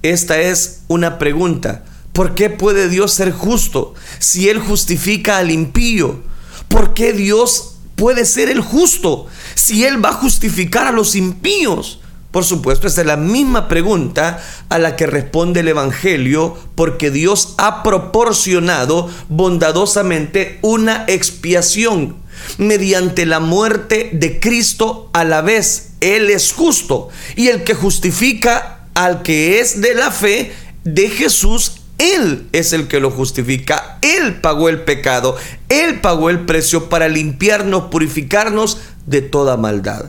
esta 0.00 0.40
es 0.40 0.80
una 0.88 1.18
pregunta. 1.18 1.84
¿Por 2.14 2.36
qué 2.36 2.48
puede 2.48 2.88
Dios 2.88 3.12
ser 3.12 3.32
justo 3.32 3.92
si 4.20 4.48
Él 4.48 4.60
justifica 4.60 5.38
al 5.38 5.50
impío? 5.50 6.22
¿Por 6.68 6.94
qué 6.94 7.12
Dios 7.12 7.74
puede 7.96 8.24
ser 8.24 8.48
el 8.48 8.60
justo 8.60 9.26
si 9.56 9.84
Él 9.84 10.02
va 10.02 10.10
a 10.10 10.14
justificar 10.14 10.86
a 10.86 10.92
los 10.92 11.16
impíos? 11.16 11.98
Por 12.30 12.44
supuesto, 12.44 12.86
esta 12.86 13.00
es 13.00 13.06
la 13.08 13.16
misma 13.16 13.66
pregunta 13.66 14.40
a 14.68 14.78
la 14.78 14.94
que 14.94 15.06
responde 15.06 15.60
el 15.60 15.68
Evangelio, 15.68 16.56
porque 16.76 17.10
Dios 17.10 17.54
ha 17.58 17.82
proporcionado 17.82 19.10
bondadosamente 19.28 20.60
una 20.62 21.06
expiación 21.08 22.14
mediante 22.58 23.26
la 23.26 23.40
muerte 23.40 24.10
de 24.12 24.38
Cristo 24.38 25.10
a 25.12 25.24
la 25.24 25.42
vez. 25.42 25.94
Él 26.00 26.30
es 26.30 26.52
justo 26.52 27.08
y 27.34 27.48
el 27.48 27.64
que 27.64 27.74
justifica 27.74 28.86
al 28.94 29.22
que 29.22 29.58
es 29.58 29.80
de 29.80 29.96
la 29.96 30.12
fe 30.12 30.52
de 30.84 31.08
Jesús 31.08 31.80
él 31.98 32.48
es 32.52 32.72
el 32.72 32.88
que 32.88 33.00
lo 33.00 33.10
justifica. 33.10 33.98
Él 34.02 34.40
pagó 34.40 34.68
el 34.68 34.82
pecado. 34.82 35.36
Él 35.68 36.00
pagó 36.00 36.30
el 36.30 36.40
precio 36.40 36.88
para 36.88 37.08
limpiarnos, 37.08 37.84
purificarnos 37.84 38.78
de 39.06 39.22
toda 39.22 39.56
maldad. 39.56 40.06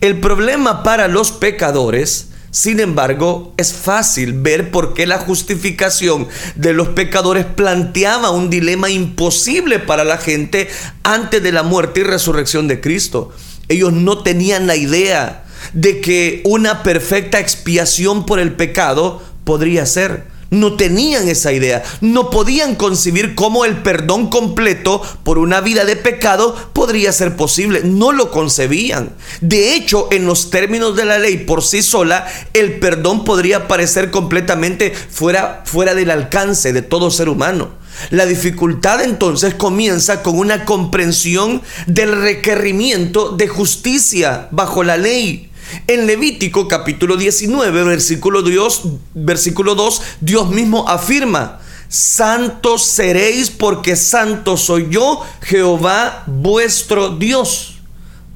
El 0.00 0.20
problema 0.20 0.82
para 0.82 1.08
los 1.08 1.32
pecadores, 1.32 2.28
sin 2.50 2.78
embargo, 2.78 3.54
es 3.56 3.72
fácil 3.72 4.34
ver 4.34 4.70
por 4.70 4.92
qué 4.92 5.06
la 5.06 5.18
justificación 5.18 6.28
de 6.56 6.74
los 6.74 6.88
pecadores 6.88 7.46
planteaba 7.46 8.30
un 8.30 8.50
dilema 8.50 8.90
imposible 8.90 9.78
para 9.78 10.04
la 10.04 10.18
gente 10.18 10.68
antes 11.04 11.42
de 11.42 11.52
la 11.52 11.62
muerte 11.62 12.00
y 12.00 12.04
resurrección 12.04 12.68
de 12.68 12.80
Cristo. 12.80 13.32
Ellos 13.68 13.92
no 13.94 14.22
tenían 14.22 14.66
la 14.66 14.76
idea 14.76 15.44
de 15.72 16.02
que 16.02 16.42
una 16.44 16.82
perfecta 16.82 17.40
expiación 17.40 18.26
por 18.26 18.38
el 18.38 18.52
pecado 18.52 19.22
podría 19.44 19.86
ser 19.86 20.33
no 20.54 20.76
tenían 20.76 21.28
esa 21.28 21.52
idea, 21.52 21.82
no 22.00 22.30
podían 22.30 22.74
concebir 22.74 23.34
cómo 23.34 23.64
el 23.64 23.82
perdón 23.82 24.28
completo 24.30 25.02
por 25.22 25.38
una 25.38 25.60
vida 25.60 25.84
de 25.84 25.96
pecado 25.96 26.54
podría 26.72 27.12
ser 27.12 27.36
posible, 27.36 27.82
no 27.84 28.12
lo 28.12 28.30
concebían. 28.30 29.10
De 29.40 29.74
hecho, 29.74 30.08
en 30.10 30.26
los 30.26 30.50
términos 30.50 30.96
de 30.96 31.04
la 31.04 31.18
ley 31.18 31.38
por 31.38 31.62
sí 31.62 31.82
sola, 31.82 32.26
el 32.52 32.78
perdón 32.78 33.24
podría 33.24 33.68
parecer 33.68 34.10
completamente 34.10 34.92
fuera, 34.92 35.62
fuera 35.64 35.94
del 35.94 36.10
alcance 36.10 36.72
de 36.72 36.82
todo 36.82 37.10
ser 37.10 37.28
humano. 37.28 37.84
La 38.10 38.26
dificultad 38.26 39.02
entonces 39.02 39.54
comienza 39.54 40.22
con 40.22 40.38
una 40.38 40.64
comprensión 40.64 41.62
del 41.86 42.20
requerimiento 42.20 43.30
de 43.30 43.48
justicia 43.48 44.48
bajo 44.50 44.82
la 44.82 44.96
ley. 44.96 45.50
En 45.86 46.06
Levítico 46.06 46.68
capítulo 46.68 47.16
19, 47.16 47.84
versículo, 47.84 48.42
Dios, 48.42 48.82
versículo 49.14 49.74
2, 49.74 50.02
Dios 50.20 50.50
mismo 50.50 50.88
afirma, 50.88 51.60
santos 51.88 52.84
seréis 52.84 53.50
porque 53.50 53.96
santo 53.96 54.56
soy 54.56 54.88
yo, 54.90 55.22
Jehová 55.42 56.24
vuestro 56.26 57.10
Dios. 57.10 57.76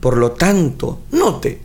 Por 0.00 0.16
lo 0.16 0.32
tanto, 0.32 1.00
note, 1.10 1.60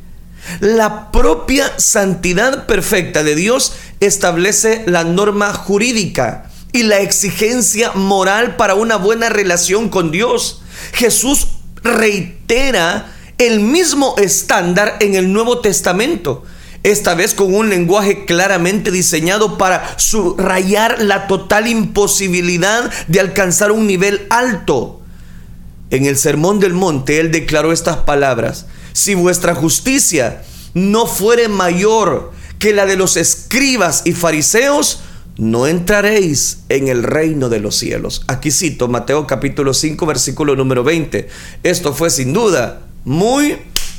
la 0.60 1.12
propia 1.12 1.72
santidad 1.78 2.66
perfecta 2.66 3.24
de 3.24 3.36
Dios 3.36 3.74
establece 4.00 4.84
la 4.88 5.04
norma 5.04 5.54
jurídica 5.54 6.50
y 6.74 6.84
la 6.84 7.00
exigencia 7.00 7.92
moral 7.94 8.56
para 8.56 8.76
una 8.76 8.98
buena 8.98 9.30
relación 9.30 9.90
con 9.90 10.12
Dios. 10.12 10.62
Jesús 10.94 11.48
reitera 11.84 13.14
el 13.48 13.60
mismo 13.60 14.16
estándar 14.18 14.98
en 15.00 15.16
el 15.16 15.32
Nuevo 15.34 15.60
Testamento, 15.60 16.44
esta 16.84 17.16
vez 17.16 17.34
con 17.34 17.54
un 17.54 17.70
lenguaje 17.70 18.26
claramente 18.26 18.92
diseñado 18.92 19.58
para 19.58 19.98
subrayar 19.98 21.02
la 21.02 21.28
total 21.28 21.68
imposibilidad 21.68 22.92
de 23.08 23.20
alcanzar 23.20 23.72
un 23.72 23.88
nivel 23.88 24.28
alto. 24.30 25.02
En 25.90 26.06
el 26.06 26.18
Sermón 26.18 26.60
del 26.60 26.74
Monte, 26.74 27.20
él 27.20 27.32
declaró 27.32 27.72
estas 27.72 27.98
palabras, 27.98 28.66
si 28.94 29.16
vuestra 29.16 29.56
justicia 29.56 30.44
no 30.74 31.06
fuere 31.06 31.48
mayor 31.48 32.32
que 32.60 32.74
la 32.74 32.86
de 32.86 32.96
los 32.96 33.18
escribas 33.18 34.02
y 34.06 34.14
fariseos, 34.14 35.02
no 35.38 35.68
entraréis 35.68 36.60
en 36.70 36.88
el 36.88 37.04
reino 37.04 37.50
de 37.50 37.60
los 37.60 37.76
cielos. 37.76 38.24
Aquí 38.28 38.52
cito 38.52 38.88
Mateo 38.88 39.26
capítulo 39.26 39.74
5 39.74 40.06
versículo 40.06 40.56
número 40.56 40.84
20. 40.84 41.28
Esto 41.64 41.94
fue 41.94 42.10
sin 42.10 42.34
duda 42.34 42.82
muy 43.06 43.58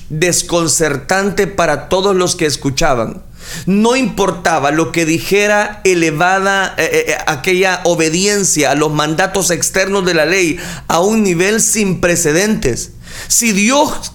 desconcertante 0.08 1.46
para 1.46 1.88
todos 1.88 2.14
los 2.14 2.36
que 2.36 2.46
escuchaban. 2.46 3.22
No 3.66 3.94
importaba 3.96 4.70
lo 4.70 4.90
que 4.90 5.04
dijera 5.04 5.80
elevada 5.84 6.74
eh, 6.78 6.88
eh, 6.92 7.04
eh, 7.08 7.16
aquella 7.26 7.80
obediencia 7.84 8.70
a 8.70 8.74
los 8.74 8.92
mandatos 8.92 9.50
externos 9.50 10.04
de 10.06 10.14
la 10.14 10.24
ley 10.24 10.58
a 10.88 11.00
un 11.00 11.22
nivel 11.22 11.60
sin 11.60 12.00
precedentes. 12.00 12.92
Si 13.28 13.52
Dios 13.52 14.12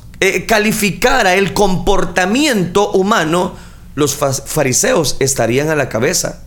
calificara 0.47 1.35
el 1.35 1.53
comportamiento 1.53 2.91
humano, 2.91 3.55
los 3.95 4.15
fariseos 4.15 5.15
estarían 5.19 5.69
a 5.69 5.75
la 5.75 5.87
cabeza. 5.87 6.41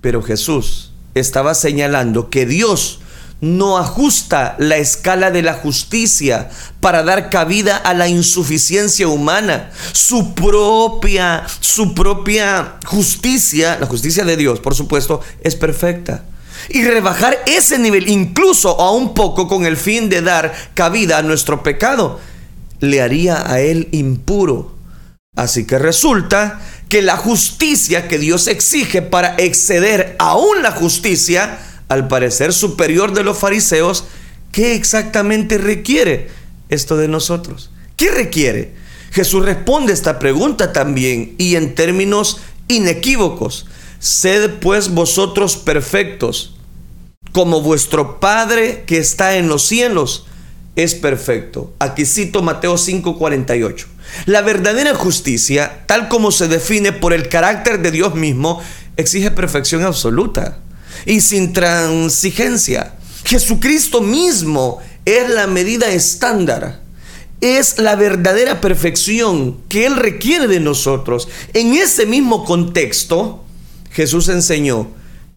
Pero 0.00 0.22
Jesús 0.22 0.92
estaba 1.14 1.54
señalando 1.54 2.30
que 2.30 2.46
Dios 2.46 3.00
no 3.40 3.78
ajusta 3.78 4.56
la 4.58 4.76
escala 4.76 5.30
de 5.30 5.42
la 5.42 5.54
justicia 5.54 6.50
para 6.80 7.02
dar 7.02 7.30
cabida 7.30 7.76
a 7.76 7.94
la 7.94 8.08
insuficiencia 8.08 9.06
humana. 9.06 9.70
Su 9.92 10.34
propia, 10.34 11.44
su 11.60 11.94
propia 11.94 12.78
justicia, 12.84 13.78
la 13.78 13.86
justicia 13.86 14.24
de 14.24 14.36
Dios, 14.36 14.60
por 14.60 14.74
supuesto, 14.74 15.20
es 15.42 15.54
perfecta. 15.54 16.24
Y 16.68 16.82
rebajar 16.82 17.38
ese 17.46 17.78
nivel, 17.78 18.08
incluso 18.08 18.80
a 18.80 18.90
un 18.92 19.14
poco 19.14 19.46
con 19.46 19.64
el 19.64 19.76
fin 19.76 20.08
de 20.08 20.22
dar 20.22 20.52
cabida 20.74 21.18
a 21.18 21.22
nuestro 21.22 21.62
pecado, 21.62 22.18
le 22.80 23.00
haría 23.00 23.50
a 23.50 23.60
él 23.60 23.88
impuro. 23.92 24.76
Así 25.36 25.66
que 25.66 25.78
resulta 25.78 26.60
que 26.88 27.00
la 27.00 27.16
justicia 27.16 28.08
que 28.08 28.18
Dios 28.18 28.48
exige 28.48 29.02
para 29.02 29.34
exceder 29.36 30.16
aún 30.18 30.62
la 30.62 30.72
justicia, 30.72 31.58
al 31.88 32.08
parecer 32.08 32.52
superior 32.52 33.12
de 33.14 33.24
los 33.24 33.38
fariseos, 33.38 34.04
¿qué 34.52 34.74
exactamente 34.74 35.58
requiere 35.58 36.28
esto 36.68 36.96
de 36.96 37.08
nosotros? 37.08 37.70
¿Qué 37.96 38.10
requiere? 38.10 38.74
Jesús 39.10 39.44
responde 39.44 39.92
esta 39.92 40.18
pregunta 40.18 40.72
también 40.72 41.34
y 41.38 41.56
en 41.56 41.74
términos 41.74 42.40
inequívocos. 42.68 43.66
Sed 43.98 44.58
pues 44.60 44.90
vosotros 44.90 45.56
perfectos, 45.56 46.54
como 47.32 47.62
vuestro 47.62 48.20
Padre 48.20 48.84
que 48.86 48.98
está 48.98 49.36
en 49.36 49.48
los 49.48 49.62
cielos 49.62 50.26
es 50.76 50.94
perfecto. 50.94 51.72
Aquí 51.80 52.04
cito 52.04 52.42
Mateo 52.42 52.76
5:48. 52.76 53.86
La 54.26 54.42
verdadera 54.42 54.94
justicia, 54.94 55.82
tal 55.86 56.08
como 56.08 56.30
se 56.30 56.46
define 56.46 56.92
por 56.92 57.12
el 57.12 57.28
carácter 57.28 57.82
de 57.82 57.90
Dios 57.90 58.14
mismo, 58.14 58.62
exige 58.96 59.30
perfección 59.30 59.82
absoluta 59.82 60.58
y 61.06 61.20
sin 61.20 61.52
transigencia. 61.52 62.94
Jesucristo 63.24 64.00
mismo 64.00 64.78
es 65.04 65.28
la 65.30 65.46
medida 65.46 65.90
estándar. 65.90 66.82
Es 67.40 67.78
la 67.78 67.94
verdadera 67.94 68.60
perfección 68.60 69.58
que 69.68 69.86
Él 69.86 69.96
requiere 69.96 70.48
de 70.48 70.60
nosotros. 70.60 71.28
En 71.54 71.74
ese 71.74 72.04
mismo 72.06 72.44
contexto, 72.44 73.44
Jesús 73.92 74.28
enseñó 74.28 74.88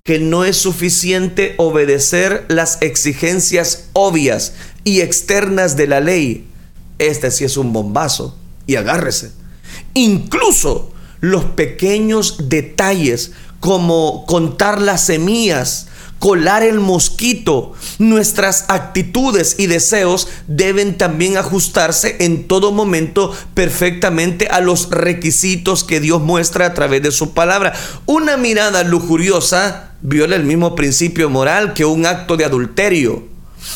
que 0.03 0.19
no 0.19 0.45
es 0.45 0.57
suficiente 0.57 1.53
obedecer 1.57 2.45
las 2.47 2.81
exigencias 2.81 3.85
obvias 3.93 4.53
y 4.83 5.01
externas 5.01 5.75
de 5.77 5.87
la 5.87 5.99
ley. 5.99 6.47
Este 6.97 7.29
sí 7.29 7.43
es 7.43 7.55
un 7.57 7.71
bombazo. 7.71 8.37
Y 8.65 8.75
agárrese. 8.75 9.31
Incluso 9.93 10.91
los 11.19 11.45
pequeños 11.45 12.49
detalles 12.49 13.31
como 13.61 14.25
contar 14.25 14.81
las 14.81 15.05
semillas, 15.05 15.87
colar 16.19 16.63
el 16.63 16.79
mosquito. 16.79 17.73
Nuestras 17.99 18.65
actitudes 18.67 19.55
y 19.59 19.67
deseos 19.67 20.27
deben 20.47 20.97
también 20.97 21.37
ajustarse 21.37 22.17
en 22.19 22.47
todo 22.47 22.71
momento 22.71 23.33
perfectamente 23.53 24.47
a 24.47 24.59
los 24.59 24.89
requisitos 24.89 25.83
que 25.83 25.99
Dios 25.99 26.21
muestra 26.21 26.65
a 26.65 26.73
través 26.73 27.03
de 27.03 27.11
su 27.11 27.33
palabra. 27.33 27.73
Una 28.07 28.35
mirada 28.35 28.83
lujuriosa 28.83 29.91
viola 30.01 30.35
el 30.35 30.43
mismo 30.43 30.75
principio 30.75 31.29
moral 31.29 31.73
que 31.73 31.85
un 31.85 32.05
acto 32.05 32.35
de 32.37 32.45
adulterio. 32.45 33.23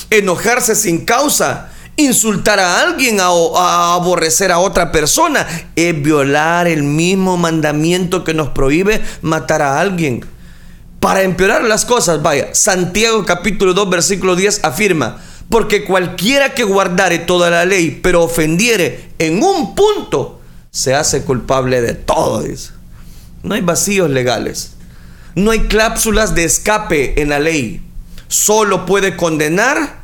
Enojarse 0.10 0.76
sin 0.76 1.06
causa 1.06 1.71
insultar 1.97 2.60
a 2.60 2.81
alguien, 2.81 3.19
a, 3.19 3.93
aborrecer 3.93 4.51
a 4.51 4.60
otra 4.60 4.91
persona, 4.91 5.47
es 5.75 6.01
violar 6.01 6.67
el 6.67 6.84
mismo 6.84 7.38
mandamiento 7.38 8.23
que 8.23 8.34
nos 8.34 8.49
prohíbe 8.49 9.01
matar 9.21 9.62
a 9.62 9.79
alguien. 9.79 10.25
Para 10.99 11.21
empeorar 11.21 11.63
las 11.63 11.86
cosas, 11.86 12.21
vaya, 12.21 12.49
Santiago 12.53 13.25
capítulo 13.25 13.73
2 13.73 13.89
versículo 13.89 14.36
10 14.36 14.63
afirma, 14.63 15.21
porque 15.49 15.86
cualquiera 15.86 16.53
que 16.53 16.63
guardare 16.63 17.19
toda 17.19 17.49
la 17.49 17.65
ley, 17.65 17.99
pero 18.01 18.23
ofendiere 18.23 19.12
en 19.19 19.43
un 19.43 19.75
punto, 19.75 20.41
se 20.71 20.95
hace 20.95 21.23
culpable 21.23 21.81
de 21.81 21.93
todo. 21.93 22.43
No 23.43 23.53
hay 23.53 23.62
vacíos 23.62 24.10
legales, 24.10 24.71
no 25.36 25.51
hay 25.51 25.62
cláusulas 25.67 26.34
de 26.34 26.45
escape 26.45 27.21
en 27.21 27.29
la 27.29 27.39
ley, 27.39 27.81
solo 28.27 28.86
puede 28.86 29.15
condenar 29.15 29.99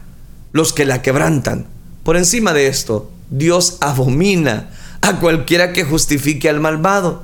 los 0.51 0.73
que 0.73 0.85
la 0.85 1.01
quebrantan. 1.01 1.70
Por 2.03 2.17
encima 2.17 2.53
de 2.53 2.67
esto, 2.67 3.11
Dios 3.29 3.77
abomina 3.81 4.69
a 5.01 5.19
cualquiera 5.19 5.73
que 5.73 5.83
justifique 5.83 6.49
al 6.49 6.59
malvado. 6.59 7.23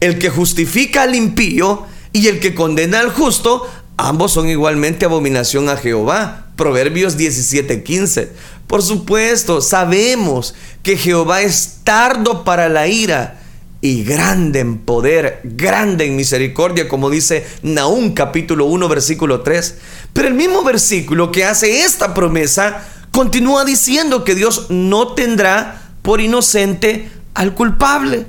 El 0.00 0.18
que 0.18 0.30
justifica 0.30 1.02
al 1.02 1.14
impío 1.14 1.86
y 2.12 2.28
el 2.28 2.40
que 2.40 2.54
condena 2.54 3.00
al 3.00 3.10
justo, 3.10 3.68
ambos 3.96 4.32
son 4.32 4.48
igualmente 4.48 5.04
abominación 5.04 5.68
a 5.68 5.76
Jehová. 5.76 6.46
Proverbios 6.56 7.16
17:15. 7.16 8.30
Por 8.66 8.82
supuesto, 8.82 9.60
sabemos 9.60 10.54
que 10.82 10.96
Jehová 10.96 11.42
es 11.42 11.78
tardo 11.84 12.44
para 12.44 12.68
la 12.68 12.86
ira 12.88 13.40
y 13.80 14.02
grande 14.02 14.60
en 14.60 14.78
poder, 14.78 15.40
grande 15.44 16.04
en 16.04 16.16
misericordia, 16.16 16.88
como 16.88 17.10
dice 17.10 17.46
Naúm 17.62 18.12
capítulo 18.12 18.66
1 18.66 18.88
versículo 18.88 19.42
3. 19.42 19.76
Pero 20.12 20.28
el 20.28 20.34
mismo 20.34 20.64
versículo 20.64 21.30
que 21.30 21.44
hace 21.44 21.82
esta 21.82 22.12
promesa 22.12 22.84
continúa 23.18 23.64
diciendo 23.64 24.22
que 24.22 24.36
Dios 24.36 24.66
no 24.68 25.14
tendrá 25.14 25.90
por 26.02 26.20
inocente 26.20 27.10
al 27.34 27.52
culpable. 27.52 28.26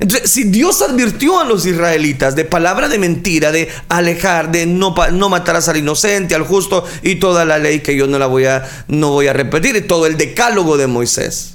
Entonces, 0.00 0.30
si 0.30 0.44
Dios 0.44 0.82
advirtió 0.82 1.40
a 1.40 1.46
los 1.46 1.64
israelitas 1.64 2.36
de 2.36 2.44
palabra 2.44 2.90
de 2.90 2.98
mentira, 2.98 3.52
de 3.52 3.70
alejar, 3.88 4.52
de 4.52 4.66
no, 4.66 4.94
no 5.12 5.30
matarás 5.30 5.70
al 5.70 5.78
inocente, 5.78 6.34
al 6.34 6.42
justo 6.42 6.84
y 7.02 7.14
toda 7.14 7.46
la 7.46 7.56
ley 7.56 7.80
que 7.80 7.96
yo 7.96 8.06
no 8.06 8.18
la 8.18 8.26
voy 8.26 8.44
a, 8.44 8.68
no 8.86 9.12
voy 9.12 9.28
a 9.28 9.32
repetir, 9.32 9.88
todo 9.88 10.04
el 10.04 10.18
decálogo 10.18 10.76
de 10.76 10.88
Moisés. 10.88 11.54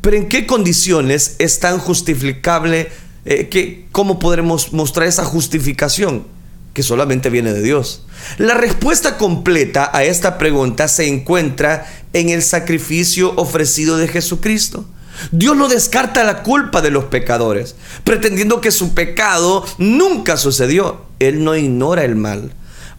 Pero 0.00 0.16
¿en 0.16 0.28
qué 0.28 0.44
condiciones 0.44 1.36
es 1.38 1.60
tan 1.60 1.78
justificable? 1.78 2.90
Eh, 3.24 3.48
que, 3.48 3.86
¿Cómo 3.92 4.18
podremos 4.18 4.72
mostrar 4.72 5.06
esa 5.06 5.24
justificación? 5.24 6.26
Que 6.72 6.82
solamente 6.82 7.30
viene 7.30 7.52
de 7.52 7.62
Dios. 7.62 8.04
La 8.38 8.54
respuesta 8.54 9.18
completa 9.18 9.90
a 9.92 10.04
esta 10.04 10.38
pregunta 10.38 10.88
se 10.88 11.06
encuentra 11.06 11.86
en 12.12 12.30
el 12.30 12.42
sacrificio 12.42 13.34
ofrecido 13.36 13.98
de 13.98 14.08
Jesucristo. 14.08 14.86
Dios 15.30 15.56
no 15.56 15.68
descarta 15.68 16.24
la 16.24 16.42
culpa 16.42 16.80
de 16.80 16.90
los 16.90 17.04
pecadores, 17.04 17.76
pretendiendo 18.04 18.60
que 18.60 18.70
su 18.70 18.94
pecado 18.94 19.64
nunca 19.78 20.36
sucedió. 20.36 21.02
Él 21.18 21.44
no 21.44 21.54
ignora 21.54 22.04
el 22.04 22.16
mal, 22.16 22.52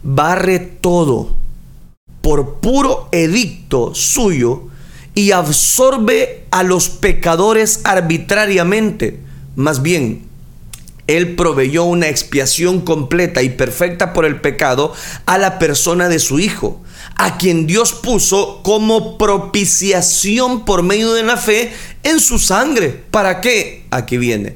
barre 0.04 0.60
todo 0.60 1.36
por 2.22 2.62
puro 2.62 3.10
edicto 3.12 3.94
suyo 3.94 4.64
y 5.14 5.32
absorbe 5.32 6.46
a 6.52 6.64
los 6.64 6.90
pecadores 6.90 7.82
arbitrariamente. 7.84 9.20
Más 9.56 9.82
bien, 9.82 10.24
Él 11.08 11.36
proveyó 11.36 11.84
una 11.84 12.08
expiación 12.08 12.82
completa 12.82 13.42
y 13.42 13.50
perfecta 13.50 14.14
por 14.14 14.26
el 14.26 14.42
pecado 14.42 14.94
a 15.26 15.38
la 15.38 15.60
persona 15.60 16.10
de 16.10 16.20
su 16.20 16.40
Hijo 16.40 16.82
a 17.16 17.38
quien 17.38 17.68
Dios 17.68 17.94
puso 17.94 18.62
como 18.64 19.18
propiciación 19.18 20.66
por 20.66 20.84
medio 20.84 21.14
de 21.14 21.24
la 21.24 21.38
fe 21.38 21.72
en 22.04 22.20
su 22.20 22.40
sangre. 22.40 23.04
¿Para 23.12 23.42
qué? 23.42 23.86
Aquí 23.92 24.18
viene. 24.18 24.56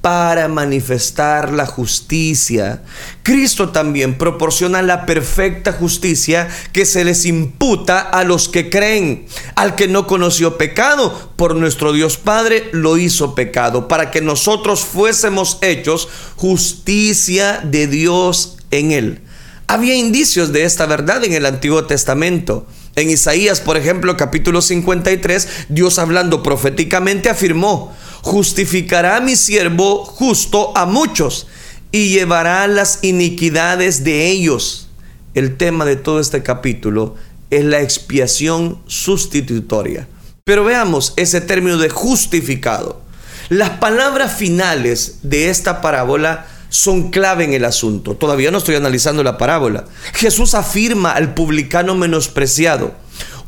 Para 0.00 0.48
manifestar 0.48 1.52
la 1.52 1.66
justicia. 1.66 2.82
Cristo 3.22 3.70
también 3.70 4.16
proporciona 4.16 4.80
la 4.80 5.06
perfecta 5.06 5.72
justicia 5.72 6.48
que 6.72 6.86
se 6.86 7.04
les 7.04 7.24
imputa 7.24 8.00
a 8.00 8.24
los 8.24 8.48
que 8.48 8.70
creen. 8.70 9.26
Al 9.56 9.74
que 9.74 9.88
no 9.88 10.06
conoció 10.06 10.56
pecado, 10.56 11.32
por 11.36 11.56
nuestro 11.56 11.92
Dios 11.92 12.16
Padre 12.16 12.68
lo 12.72 12.96
hizo 12.96 13.34
pecado, 13.34 13.88
para 13.88 14.10
que 14.10 14.20
nosotros 14.20 14.84
fuésemos 14.84 15.58
hechos 15.62 16.08
justicia 16.36 17.60
de 17.64 17.86
Dios 17.86 18.56
en 18.70 18.92
él. 18.92 19.20
Había 19.66 19.94
indicios 19.94 20.52
de 20.52 20.64
esta 20.64 20.86
verdad 20.86 21.22
en 21.24 21.34
el 21.34 21.44
Antiguo 21.44 21.84
Testamento. 21.84 22.66
En 22.96 23.10
Isaías, 23.10 23.60
por 23.60 23.76
ejemplo, 23.76 24.16
capítulo 24.16 24.62
53, 24.62 25.66
Dios 25.68 25.98
hablando 25.98 26.42
proféticamente 26.42 27.28
afirmó, 27.28 27.94
justificará 28.22 29.20
mi 29.20 29.36
siervo 29.36 30.04
justo 30.04 30.76
a 30.76 30.86
muchos 30.86 31.46
y 31.92 32.10
llevará 32.10 32.66
las 32.66 32.98
iniquidades 33.02 34.04
de 34.04 34.28
ellos. 34.28 34.88
El 35.34 35.56
tema 35.56 35.84
de 35.84 35.96
todo 35.96 36.20
este 36.20 36.42
capítulo 36.42 37.14
es 37.50 37.64
la 37.64 37.80
expiación 37.80 38.80
sustitutoria. 38.86 40.08
Pero 40.44 40.64
veamos 40.64 41.12
ese 41.16 41.40
término 41.40 41.78
de 41.78 41.90
justificado. 41.90 43.02
Las 43.48 43.70
palabras 43.70 44.36
finales 44.36 45.20
de 45.22 45.48
esta 45.48 45.80
parábola 45.80 46.46
son 46.68 47.10
clave 47.10 47.44
en 47.44 47.54
el 47.54 47.64
asunto. 47.64 48.14
Todavía 48.14 48.50
no 48.50 48.58
estoy 48.58 48.74
analizando 48.74 49.22
la 49.22 49.38
parábola. 49.38 49.86
Jesús 50.12 50.54
afirma 50.54 51.12
al 51.12 51.34
publicano 51.34 51.94
menospreciado, 51.94 52.94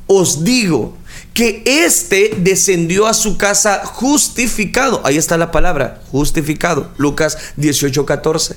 os 0.07 0.45
digo 0.45 0.97
que 1.35 1.63
éste 1.65 2.35
descendió 2.39 3.07
a 3.07 3.15
su 3.15 3.37
casa 3.37 3.83
justificado. 3.85 5.01
Ahí 5.05 5.17
está 5.17 5.37
la 5.39 5.51
palabra, 5.51 6.01
justificado. 6.11 6.91
Lucas 6.97 7.39
18, 7.57 8.05
14. 8.07 8.57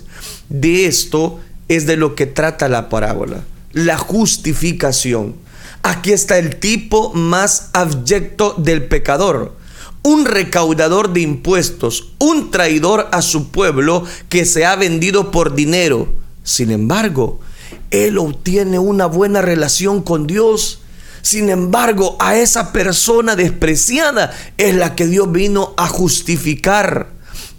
De 0.50 0.86
esto 0.86 1.40
es 1.68 1.86
de 1.86 1.98
lo 1.98 2.16
que 2.16 2.26
trata 2.26 2.70
la 2.70 2.90
parábola, 2.90 3.44
la 3.72 3.98
justificación. 3.98 5.36
Aquí 5.84 6.12
está 6.12 6.38
el 6.38 6.58
tipo 6.58 7.14
más 7.14 7.70
abyecto 7.74 8.56
del 8.58 8.86
pecador 8.86 9.64
un 10.04 10.26
recaudador 10.26 11.14
de 11.14 11.22
impuestos, 11.22 12.10
un 12.20 12.52
traidor 12.52 13.08
a 13.14 13.22
su 13.22 13.50
pueblo 13.50 14.04
que 14.30 14.46
se 14.46 14.66
ha 14.66 14.76
vendido 14.76 15.32
por 15.32 15.56
dinero. 15.56 16.10
Sin 16.44 16.72
embargo, 16.72 17.40
él 17.90 18.18
obtiene 18.18 18.80
una 18.80 19.06
buena 19.06 19.42
relación 19.42 20.02
con 20.02 20.28
Dios. 20.28 20.82
Sin 21.24 21.50
embargo, 21.50 22.18
a 22.20 22.36
esa 22.36 22.74
persona 22.74 23.36
despreciada 23.36 24.32
es 24.58 24.76
la 24.76 24.94
que 24.94 25.08
Dios 25.08 25.32
vino 25.32 25.74
a 25.78 25.88
justificar. 25.88 27.12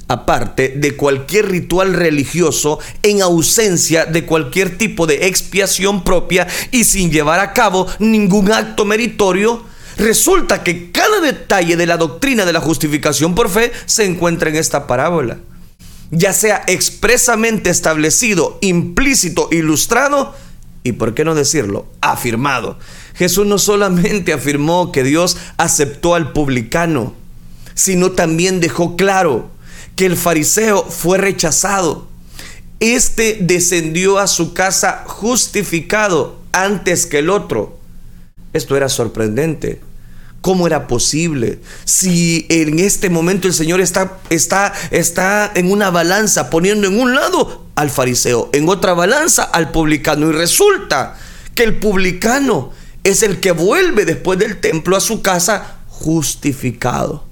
Aparte 0.07 0.75
de 0.77 0.97
cualquier 0.97 1.51
ritual 1.51 1.95
religioso, 1.95 2.79
en 3.03 3.23
ausencia 3.23 4.05
de 4.05 4.27
cualquier 4.27 4.77
tipo 4.77 5.07
de 5.07 5.27
expiación 5.27 6.05
propia 6.05 6.47
y 6.73 6.85
sin 6.85 7.11
llevar 7.11 7.41
a 7.41 7.55
cabo 7.55 7.87
ningún 7.99 8.53
acto 8.53 8.85
meritorio, 8.85 9.65
Resulta 9.97 10.65
que 10.65 10.91
cada 10.91 11.21
detalle 11.21 11.77
de 11.77 11.87
la 11.87 11.97
doctrina 11.97 12.45
de 12.45 12.53
la 12.53 12.61
justificación 12.61 13.37
por 13.37 13.49
fe 13.49 13.71
se 13.87 14.05
encuentra 14.05 14.51
en 14.51 14.57
esta 14.57 14.89
parábola. 14.89 15.39
Ya 16.11 16.33
sea 16.33 16.65
expresamente 16.67 17.71
establecido, 17.71 18.59
implícito, 18.61 19.49
ilustrado 19.53 20.35
y, 20.83 20.93
por 20.93 21.15
qué 21.15 21.25
no 21.25 21.37
decirlo, 21.37 21.87
afirmado. 22.01 22.79
Jesús 23.15 23.47
no 23.47 23.59
solamente 23.59 24.33
afirmó 24.33 24.91
que 24.93 25.05
Dios 25.05 25.37
aceptó 25.57 26.15
al 26.15 26.33
publicano, 26.33 27.15
sino 27.75 28.13
también 28.13 28.61
dejó 28.61 28.97
claro 28.97 29.51
que 29.97 30.07
el 30.07 30.17
fariseo 30.17 30.85
fue 30.85 31.19
rechazado. 31.19 32.09
Este 32.81 33.39
descendió 33.41 34.19
a 34.19 34.27
su 34.27 34.53
casa 34.53 35.05
justificado 35.07 36.41
antes 36.53 37.07
que 37.07 37.21
el 37.21 37.31
otro. 37.31 37.79
Esto 38.53 38.77
era 38.77 38.89
sorprendente. 38.89 39.81
¿Cómo 40.41 40.67
era 40.67 40.87
posible? 40.87 41.61
Si 41.85 42.47
en 42.51 42.79
este 42.79 43.09
momento 43.09 43.49
el 43.49 43.55
Señor 43.55 43.81
está, 43.81 44.19
está, 44.29 44.75
está 44.91 45.51
en 45.55 45.71
una 45.71 45.91
balanza 45.91 46.51
poniendo 46.51 46.87
en 46.87 47.01
un 47.01 47.15
lado 47.15 47.65
al 47.77 47.91
fariseo, 47.91 48.51
en 48.53 48.69
otra 48.69 48.93
balanza 48.93 49.45
al 49.45 49.71
publicano. 49.71 50.29
Y 50.29 50.33
resulta 50.33 51.17
que 51.55 51.63
el 51.63 51.79
publicano 51.79 52.73
es 53.05 53.23
el 53.23 53.39
que 53.39 53.53
vuelve 53.53 54.07
después 54.07 54.39
del 54.39 54.59
templo 54.61 54.97
a 54.97 55.01
su 55.01 55.23
casa 55.23 55.77
justificado. 55.89 57.25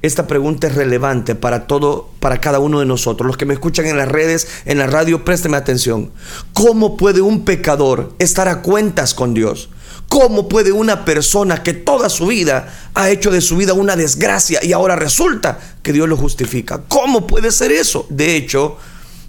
Esta 0.00 0.26
pregunta 0.26 0.66
es 0.66 0.74
relevante 0.74 1.34
para 1.34 1.66
todo, 1.66 2.10
para 2.20 2.40
cada 2.40 2.58
uno 2.58 2.80
de 2.80 2.86
nosotros. 2.86 3.26
Los 3.26 3.36
que 3.36 3.46
me 3.46 3.54
escuchan 3.54 3.86
en 3.86 3.96
las 3.96 4.08
redes, 4.08 4.48
en 4.64 4.78
la 4.78 4.86
radio, 4.86 5.24
présteme 5.24 5.56
atención. 5.56 6.10
¿Cómo 6.52 6.96
puede 6.96 7.22
un 7.22 7.44
pecador 7.44 8.14
estar 8.18 8.48
a 8.48 8.60
cuentas 8.60 9.14
con 9.14 9.32
Dios? 9.32 9.70
¿Cómo 10.08 10.48
puede 10.48 10.72
una 10.72 11.04
persona 11.04 11.62
que 11.62 11.72
toda 11.72 12.08
su 12.10 12.26
vida 12.26 12.90
ha 12.94 13.10
hecho 13.10 13.30
de 13.30 13.40
su 13.40 13.56
vida 13.56 13.72
una 13.72 13.96
desgracia 13.96 14.60
y 14.62 14.72
ahora 14.72 14.96
resulta 14.96 15.58
que 15.82 15.92
Dios 15.92 16.08
lo 16.08 16.16
justifica? 16.16 16.82
¿Cómo 16.88 17.26
puede 17.26 17.50
ser 17.50 17.72
eso? 17.72 18.06
De 18.10 18.36
hecho, 18.36 18.76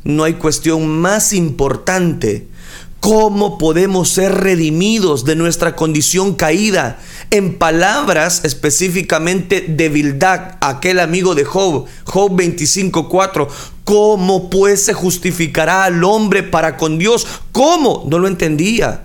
no 0.03 0.23
hay 0.25 0.33
cuestión 0.33 0.87
más 0.87 1.31
importante 1.33 2.47
¿Cómo 3.05 3.59
podemos 3.59 4.09
ser 4.09 4.33
redimidos 4.33 5.25
de 5.25 5.35
nuestra 5.35 5.75
condición 5.75 6.33
caída? 6.33 6.97
En 7.29 7.59
palabras 7.59 8.41
específicamente 8.45 9.63
de 9.67 10.17
aquel 10.59 10.99
amigo 10.99 11.35
de 11.35 11.45
Job, 11.45 11.85
Job 12.05 12.31
25:4, 12.35 13.47
¿cómo 13.83 14.49
pues 14.49 14.85
se 14.85 14.93
justificará 14.95 15.83
al 15.83 16.03
hombre 16.03 16.41
para 16.41 16.77
con 16.77 16.97
Dios? 16.97 17.27
¿Cómo? 17.51 18.07
No 18.09 18.17
lo 18.17 18.27
entendía. 18.27 19.03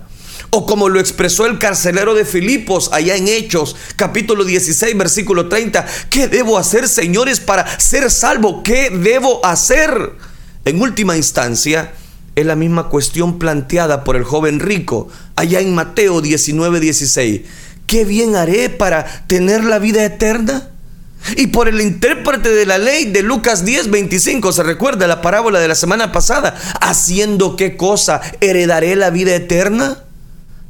O 0.49 0.65
como 0.65 0.89
lo 0.89 0.99
expresó 0.99 1.45
el 1.45 1.59
carcelero 1.59 2.15
de 2.15 2.25
Filipos 2.25 2.89
allá 2.93 3.15
en 3.15 3.27
Hechos, 3.27 3.75
capítulo 3.97 4.45
16, 4.45 4.97
versículo 4.97 5.47
30. 5.47 5.85
¿Qué 6.09 6.27
debo 6.27 6.57
hacer, 6.57 6.89
señores, 6.89 7.39
para 7.39 7.79
ser 7.79 8.09
salvo? 8.09 8.63
¿Qué 8.63 8.89
debo 8.89 9.45
hacer? 9.45 10.13
En 10.65 10.81
última 10.81 11.17
instancia, 11.17 11.93
es 12.35 12.45
la 12.45 12.55
misma 12.55 12.89
cuestión 12.89 13.39
planteada 13.39 14.03
por 14.03 14.15
el 14.15 14.23
joven 14.23 14.59
rico 14.59 15.09
allá 15.35 15.59
en 15.59 15.73
Mateo 15.75 16.21
19, 16.21 16.79
16. 16.79 17.41
¿Qué 17.87 18.05
bien 18.05 18.35
haré 18.35 18.69
para 18.69 19.05
tener 19.27 19.63
la 19.63 19.79
vida 19.79 20.05
eterna? 20.05 20.69
Y 21.35 21.47
por 21.47 21.67
el 21.67 21.81
intérprete 21.81 22.49
de 22.49 22.65
la 22.65 22.77
ley 22.77 23.05
de 23.05 23.21
Lucas 23.21 23.63
10, 23.63 23.91
25, 23.91 24.51
se 24.51 24.63
recuerda 24.63 25.07
la 25.07 25.21
parábola 25.21 25.59
de 25.59 25.67
la 25.67 25.75
semana 25.75 26.11
pasada, 26.11 26.55
haciendo 26.79 27.55
qué 27.55 27.77
cosa, 27.77 28.21
heredaré 28.39 28.95
la 28.95 29.11
vida 29.11 29.35
eterna. 29.35 29.99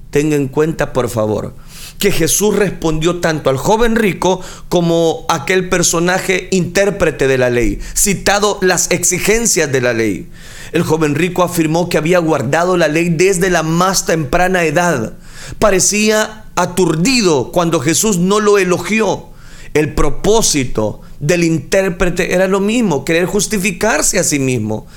Tenga 0.09 0.35
en 0.35 0.49
cuenta, 0.49 0.91
por 0.91 1.09
favor, 1.09 1.55
que 2.01 2.11
Jesús 2.11 2.55
respondió 2.55 3.19
tanto 3.19 3.51
al 3.51 3.57
joven 3.57 3.95
rico 3.95 4.41
como 4.69 5.23
aquel 5.29 5.69
personaje 5.69 6.47
intérprete 6.49 7.27
de 7.27 7.37
la 7.37 7.51
ley, 7.51 7.79
citado 7.93 8.57
las 8.63 8.89
exigencias 8.89 9.71
de 9.71 9.81
la 9.81 9.93
ley. 9.93 10.27
El 10.71 10.81
joven 10.81 11.13
rico 11.13 11.43
afirmó 11.43 11.89
que 11.89 11.99
había 11.99 12.17
guardado 12.17 12.75
la 12.75 12.87
ley 12.87 13.09
desde 13.09 13.51
la 13.51 13.61
más 13.61 14.07
temprana 14.07 14.63
edad. 14.63 15.13
Parecía 15.59 16.45
aturdido 16.55 17.51
cuando 17.51 17.79
Jesús 17.79 18.17
no 18.17 18.39
lo 18.39 18.57
elogió. 18.57 19.27
El 19.75 19.93
propósito 19.93 21.01
del 21.19 21.43
intérprete 21.43 22.33
era 22.33 22.47
lo 22.47 22.59
mismo, 22.59 23.05
querer 23.05 23.27
justificarse 23.27 24.17
a 24.17 24.23
sí 24.23 24.39
mismo. 24.39 24.87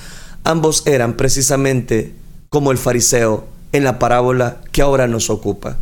Ambos 0.42 0.84
eran 0.86 1.18
precisamente 1.18 2.14
como 2.48 2.72
el 2.72 2.78
fariseo 2.78 3.46
en 3.72 3.84
la 3.84 3.98
parábola 3.98 4.62
que 4.72 4.80
ahora 4.80 5.06
nos 5.06 5.28
ocupa, 5.28 5.76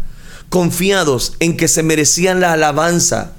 confiados 0.52 1.32
en 1.40 1.56
que 1.56 1.66
se 1.66 1.82
merecían 1.82 2.40
la 2.40 2.52
alabanza, 2.52 3.32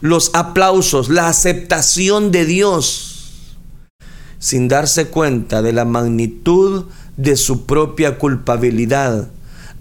los 0.00 0.30
aplausos, 0.34 1.08
la 1.08 1.26
aceptación 1.26 2.30
de 2.30 2.44
Dios 2.46 3.10
sin 4.38 4.68
darse 4.68 5.08
cuenta 5.08 5.62
de 5.62 5.72
la 5.72 5.84
magnitud 5.84 6.84
de 7.16 7.36
su 7.36 7.66
propia 7.66 8.18
culpabilidad, 8.18 9.28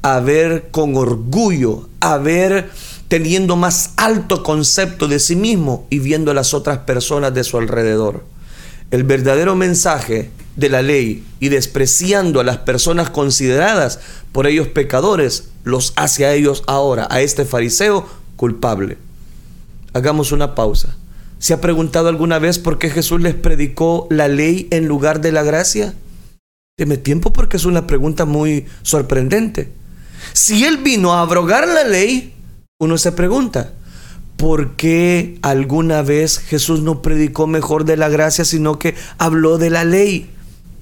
a 0.02 0.20
ver 0.20 0.70
con 0.72 0.98
orgullo, 0.98 1.88
a 2.00 2.18
ver 2.18 2.72
teniendo 3.08 3.56
más 3.56 3.92
alto 3.96 4.42
concepto 4.42 5.08
de 5.08 5.20
sí 5.20 5.36
mismo 5.36 5.86
y 5.92 6.00
viendo 6.00 6.32
a 6.32 6.34
las 6.34 6.56
otras 6.56 6.80
personas 6.80 7.36
de 7.36 7.44
su 7.44 7.60
alrededor. 7.60 8.26
El 8.90 9.04
verdadero 9.04 9.56
mensaje 9.56 10.32
de 10.56 10.70
la 10.70 10.82
ley 10.82 11.24
y 11.40 11.50
despreciando 11.50 12.40
a 12.40 12.44
las 12.44 12.58
personas 12.58 13.12
consideradas 13.12 14.00
por 14.32 14.48
ellos 14.48 14.70
pecadores, 14.70 15.49
los 15.64 15.94
hace 15.96 16.26
a 16.26 16.34
ellos 16.34 16.64
ahora, 16.68 17.08
a 17.10 17.22
este 17.22 17.46
fariseo, 17.46 18.08
culpable. 18.36 18.98
Hagamos 19.94 20.32
una 20.32 20.56
pausa. 20.56 20.96
¿Se 21.40 21.54
ha 21.54 21.62
preguntado 21.62 22.10
alguna 22.10 22.38
vez 22.38 22.60
por 22.60 22.80
qué 22.80 22.90
Jesús 22.90 23.22
les 23.22 23.34
predicó 23.34 24.08
la 24.10 24.28
ley 24.28 24.68
en 24.72 24.88
lugar 24.88 25.22
de 25.22 25.32
la 25.32 25.44
gracia? 25.44 25.94
Deme 26.78 26.98
tiempo 26.98 27.34
porque 27.34 27.58
es 27.58 27.66
una 27.66 27.88
pregunta 27.88 28.26
muy 28.26 28.66
sorprendente. 28.82 29.72
Si 30.34 30.66
Él 30.66 30.78
vino 30.78 31.14
a 31.14 31.22
abrogar 31.22 31.68
la 31.68 31.84
ley, 31.84 32.34
uno 32.80 32.98
se 32.98 33.12
pregunta, 33.12 33.74
¿por 34.38 34.76
qué 34.76 35.38
alguna 35.42 36.02
vez 36.02 36.40
Jesús 36.40 36.82
no 36.82 37.02
predicó 37.02 37.48
mejor 37.48 37.86
de 37.86 37.98
la 37.98 38.10
gracia, 38.10 38.46
sino 38.46 38.80
que 38.80 38.96
habló 39.18 39.58
de 39.58 39.70
la 39.70 39.84
ley? 39.84 40.30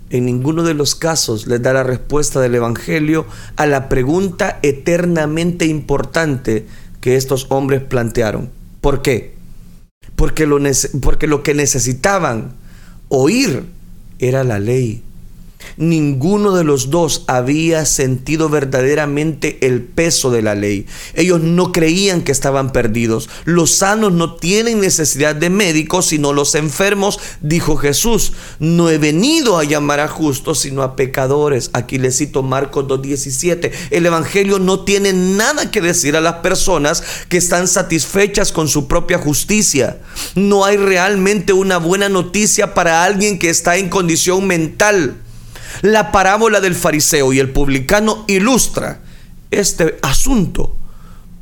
En 0.10 0.26
ninguno 0.26 0.64
de 0.64 0.74
los 0.74 0.96
casos 0.96 1.48
les 1.48 1.62
da 1.62 1.74
la 1.74 1.84
respuesta 1.84 2.40
del 2.40 2.56
Evangelio 2.56 3.26
a 3.56 3.66
la 3.66 3.90
pregunta 3.90 4.60
eternamente 4.62 5.66
importante 5.66 6.66
que 7.02 7.16
estos 7.16 7.48
hombres 7.50 7.84
plantearon. 7.84 8.50
¿Por 8.82 9.02
qué? 9.02 9.38
porque 10.18 10.48
lo, 10.48 10.58
porque 11.02 11.28
lo 11.28 11.44
que 11.44 11.54
necesitaban 11.54 12.56
oír 13.08 13.64
era 14.20 14.44
la 14.44 14.60
ley. 14.60 15.04
Ninguno 15.78 16.56
de 16.56 16.64
los 16.64 16.90
dos 16.90 17.24
había 17.28 17.86
sentido 17.86 18.50
verdaderamente 18.50 19.60
el 19.62 19.82
peso 19.84 20.32
de 20.32 20.42
la 20.42 20.56
ley. 20.56 20.88
Ellos 21.14 21.42
no 21.42 21.72
creían 21.72 22.22
que 22.22 22.32
estaban 22.32 22.72
perdidos. 22.72 23.30
Los 23.46 23.76
sanos 23.76 24.12
no 24.12 24.36
tienen 24.36 24.80
necesidad 24.80 25.36
de 25.36 25.50
médicos, 25.50 26.08
sino 26.08 26.34
los 26.34 26.56
enfermos, 26.56 27.20
dijo 27.42 27.78
Jesús. 27.78 28.34
No 28.60 28.90
he 28.90 28.98
venido 28.98 29.60
a 29.60 29.64
llamar 29.64 30.00
a 30.00 30.08
justos, 30.08 30.60
sino 30.60 30.82
a 30.82 30.96
pecadores. 30.96 31.70
Aquí 31.74 31.98
le 32.00 32.12
cito 32.12 32.42
Marcos 32.42 32.86
2.17. 32.86 33.72
El 33.92 34.06
Evangelio 34.06 34.60
no 34.60 34.84
tiene 34.84 35.14
nada 35.14 35.70
que 35.70 35.82
decir 35.82 36.16
a 36.16 36.22
las 36.22 36.36
personas 36.36 37.04
que 37.30 37.38
están 37.38 37.68
satisfechas 37.68 38.52
con 38.52 38.68
su 38.68 38.88
propia 38.88 39.20
justicia. 39.20 40.00
No 40.36 40.66
hay 40.66 40.78
realmente 40.78 41.54
una 41.54 41.78
buena 41.78 42.10
noticia 42.10 42.74
para 42.74 43.04
alguien 43.04 43.38
que 43.38 43.50
está 43.50 43.78
en 43.78 43.90
condición 43.90 44.48
mental. 44.48 45.18
La 45.82 46.12
parábola 46.12 46.60
del 46.60 46.76
fariseo 46.76 47.34
y 47.34 47.40
el 47.40 47.52
publicano 47.52 48.24
ilustra 48.28 49.00
este 49.52 49.98
asunto 50.02 50.76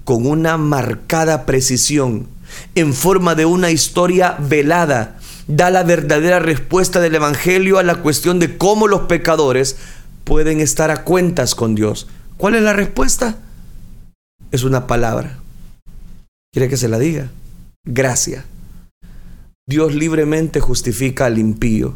con 0.03 0.27
una 0.27 0.57
marcada 0.57 1.45
precisión, 1.45 2.27
en 2.75 2.93
forma 2.93 3.33
de 3.35 3.45
una 3.45 3.71
historia 3.71 4.37
velada, 4.39 5.17
da 5.47 5.69
la 5.71 5.83
verdadera 5.83 6.39
respuesta 6.39 6.99
del 6.99 7.15
Evangelio 7.15 7.79
a 7.79 7.83
la 7.83 7.95
cuestión 7.95 8.39
de 8.39 8.57
cómo 8.57 8.87
los 8.87 9.01
pecadores 9.01 9.77
pueden 10.23 10.59
estar 10.59 10.91
a 10.91 11.03
cuentas 11.03 11.55
con 11.55 11.75
Dios. 11.75 12.07
¿Cuál 12.37 12.55
es 12.55 12.61
la 12.61 12.73
respuesta? 12.73 13.39
Es 14.51 14.63
una 14.63 14.87
palabra. 14.87 15.39
¿Quiere 16.53 16.69
que 16.69 16.77
se 16.77 16.87
la 16.87 16.99
diga? 16.99 17.29
Gracia. 17.85 18.45
Dios 19.67 19.95
libremente 19.95 20.59
justifica 20.59 21.25
al 21.25 21.39
impío. 21.39 21.95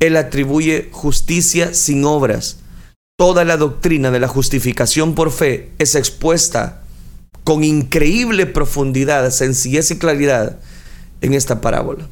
Él 0.00 0.16
atribuye 0.16 0.88
justicia 0.92 1.74
sin 1.74 2.04
obras. 2.04 2.58
Toda 3.18 3.44
la 3.44 3.56
doctrina 3.56 4.10
de 4.10 4.20
la 4.20 4.28
justificación 4.28 5.14
por 5.14 5.30
fe 5.30 5.70
es 5.78 5.94
expuesta 5.94 6.82
con 7.44 7.64
increíble 7.64 8.46
profundidad, 8.46 9.30
sencillez 9.30 9.90
y 9.90 9.98
claridad 9.98 10.58
en 11.20 11.34
esta 11.34 11.60
parábola. 11.60 12.08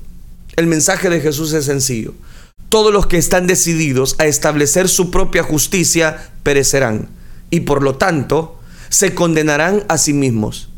El 0.57 0.67
mensaje 0.67 1.09
de 1.09 1.21
Jesús 1.21 1.53
es 1.53 1.65
sencillo. 1.67 2.15
Todos 2.69 2.93
los 2.93 3.07
que 3.07 3.19
están 3.19 3.47
decididos 3.47 4.17
a 4.19 4.27
establecer 4.27 4.89
su 4.89 5.11
propia 5.11 5.43
justicia 5.43 6.31
perecerán 6.43 7.09
y 7.51 7.61
por 7.61 7.83
lo 7.83 7.97
tanto 7.97 8.59
se 8.89 9.15
condenarán 9.15 9.85
a 9.89 9.99
sí 9.99 10.13
mismos. 10.13 10.69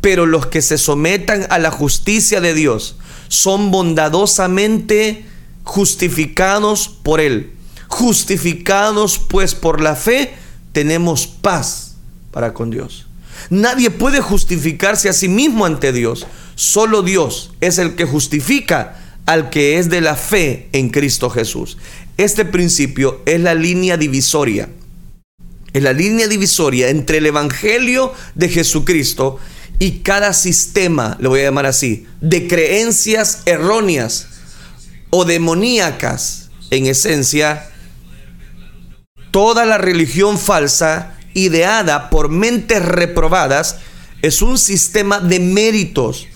Pero 0.00 0.26
los 0.26 0.46
que 0.46 0.62
se 0.62 0.78
sometan 0.78 1.46
a 1.50 1.58
la 1.58 1.70
justicia 1.70 2.40
de 2.40 2.54
Dios 2.54 2.96
son 3.28 3.70
bondadosamente 3.70 5.24
justificados 5.66 6.88
por 6.88 7.20
Él. 7.20 7.50
Justificados 7.88 9.18
pues 9.18 9.54
por 9.54 9.80
la 9.80 9.96
fe, 9.96 10.32
tenemos 10.72 11.26
paz 11.26 11.96
para 12.30 12.54
con 12.54 12.70
Dios. 12.70 13.06
Nadie 13.50 13.90
puede 13.90 14.20
justificarse 14.20 15.08
a 15.08 15.12
sí 15.12 15.28
mismo 15.28 15.66
ante 15.66 15.92
Dios. 15.92 16.26
Solo 16.54 17.02
Dios 17.02 17.52
es 17.60 17.78
el 17.78 17.96
que 17.96 18.04
justifica 18.04 18.96
al 19.26 19.50
que 19.50 19.78
es 19.78 19.90
de 19.90 20.00
la 20.00 20.14
fe 20.14 20.68
en 20.72 20.88
Cristo 20.88 21.28
Jesús. 21.30 21.76
Este 22.16 22.44
principio 22.44 23.20
es 23.26 23.40
la 23.40 23.54
línea 23.54 23.96
divisoria. 23.96 24.70
Es 25.72 25.82
la 25.82 25.92
línea 25.92 26.28
divisoria 26.28 26.88
entre 26.88 27.18
el 27.18 27.26
Evangelio 27.26 28.12
de 28.34 28.48
Jesucristo 28.48 29.38
y 29.78 29.98
cada 29.98 30.32
sistema, 30.32 31.16
lo 31.20 31.30
voy 31.30 31.40
a 31.40 31.44
llamar 31.44 31.66
así, 31.66 32.06
de 32.20 32.46
creencias 32.46 33.42
erróneas 33.46 34.28
o 35.10 35.24
demoníacas, 35.24 36.50
en 36.70 36.86
esencia, 36.86 37.70
toda 39.30 39.64
la 39.64 39.78
religión 39.78 40.38
falsa 40.38 41.14
ideada 41.34 42.10
por 42.10 42.28
mentes 42.28 42.84
reprobadas 42.84 43.76
es 44.22 44.42
un 44.42 44.58
sistema 44.58 45.20
de 45.20 45.40
méritos. 45.40 46.26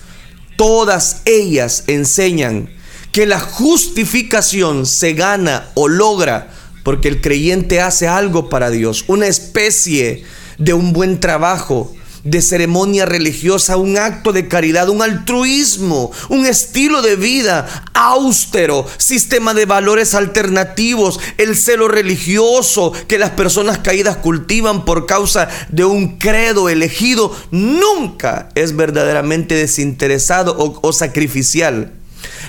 Todas 0.55 1.21
ellas 1.25 1.83
enseñan 1.87 2.69
que 3.11 3.25
la 3.25 3.39
justificación 3.39 4.85
se 4.85 5.13
gana 5.13 5.69
o 5.73 5.87
logra 5.87 6.49
porque 6.83 7.07
el 7.07 7.21
creyente 7.21 7.81
hace 7.81 8.07
algo 8.07 8.49
para 8.49 8.69
Dios, 8.69 9.05
una 9.07 9.27
especie 9.27 10.23
de 10.57 10.73
un 10.73 10.93
buen 10.93 11.19
trabajo, 11.19 11.93
de 12.23 12.41
ceremonia 12.41 13.05
religiosa, 13.05 13.77
un 13.77 13.97
acto 13.97 14.31
de 14.31 14.47
caridad, 14.47 14.89
un 14.89 15.01
altruismo, 15.01 16.11
un 16.29 16.45
estilo 16.45 17.01
de 17.01 17.15
vida 17.15 17.67
austero, 17.93 18.85
sistema 18.97 19.53
de 19.53 19.65
valores 19.65 20.13
alternativos, 20.13 21.19
el 21.37 21.55
celo 21.55 21.87
religioso 21.87 22.93
que 23.07 23.17
las 23.17 23.31
personas 23.31 23.79
caídas 23.79 24.17
cultivan 24.17 24.85
por 24.85 25.05
causa 25.05 25.49
de 25.69 25.85
un 25.85 26.17
credo 26.17 26.69
elegido, 26.69 27.35
nunca 27.51 28.49
es 28.55 28.75
verdaderamente 28.75 29.55
desinteresado 29.55 30.55
o, 30.81 30.93
sacrificial. 30.93 31.93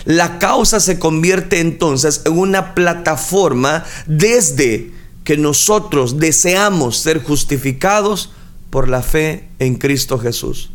La 0.05 0.39
causa 0.39 0.81
se 0.81 0.99
convierte 0.99 1.61
entonces 1.61 2.23
en 2.27 2.39
una 2.39 2.75
plataforma 2.75 3.85
desde 4.07 4.93
que 5.25 5.37
nosotros 5.37 6.19
deseamos 6.19 6.99
ser 6.99 7.23
justificados 7.23 8.31
por 8.73 8.89
la 8.89 9.03
fe 9.03 9.51
en 9.59 9.75
Cristo 9.75 10.19
Jesús. 10.19 10.71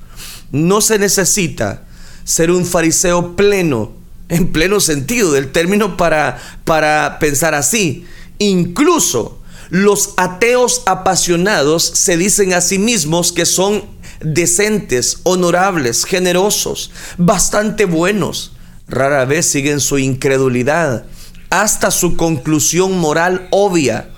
No 0.52 0.82
se 0.82 1.00
necesita 1.00 1.88
ser 2.24 2.52
un 2.52 2.64
fariseo 2.64 3.36
pleno, 3.36 3.92
en 4.30 4.52
pleno 4.52 4.80
sentido 4.80 5.32
del 5.32 5.52
término 5.52 5.98
para, 5.98 6.38
para 6.64 7.18
pensar 7.18 7.56
así. 7.56 8.06
Incluso 8.38 9.40
los 9.72 10.12
ateos 10.18 10.84
apasionados 10.86 11.84
se 11.84 12.18
dicen 12.18 12.54
a 12.54 12.62
sí 12.62 12.78
mismos 12.78 13.32
que 13.32 13.48
son 13.48 13.84
decentes, 14.22 15.22
honorables, 15.24 16.06
generosos, 16.06 16.92
bastante 17.18 17.86
buenos. 17.86 18.52
Rara 18.88 19.26
vez 19.26 19.48
siguen 19.48 19.80
su 19.80 19.98
incredulidad 19.98 21.08
hasta 21.50 21.90
su 21.90 22.16
conclusión 22.16 23.00
moral 23.00 23.48
obvia 23.50 24.12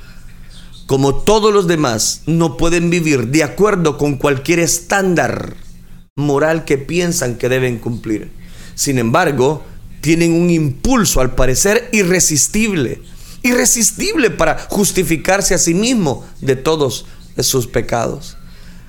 como 0.90 1.14
todos 1.14 1.54
los 1.54 1.68
demás, 1.68 2.24
no 2.26 2.58
pueden 2.58 2.90
vivir 2.90 3.28
de 3.28 3.44
acuerdo 3.44 4.00
con 4.00 4.18
cualquier 4.18 4.58
estándar 4.58 5.54
moral 6.16 6.66
que 6.66 6.80
piensan 6.80 7.36
que 7.36 7.48
deben 7.48 7.78
cumplir. 7.78 8.32
Sin 8.74 8.98
embargo, 8.98 9.64
tienen 10.02 10.34
un 10.34 10.50
impulso 10.50 11.22
al 11.22 11.36
parecer 11.36 11.90
irresistible, 11.92 13.04
irresistible 13.44 14.32
para 14.32 14.66
justificarse 14.68 15.54
a 15.54 15.60
sí 15.60 15.76
mismo 15.76 16.26
de 16.42 16.56
todos 16.56 17.06
sus 17.38 17.68
pecados. 17.68 18.38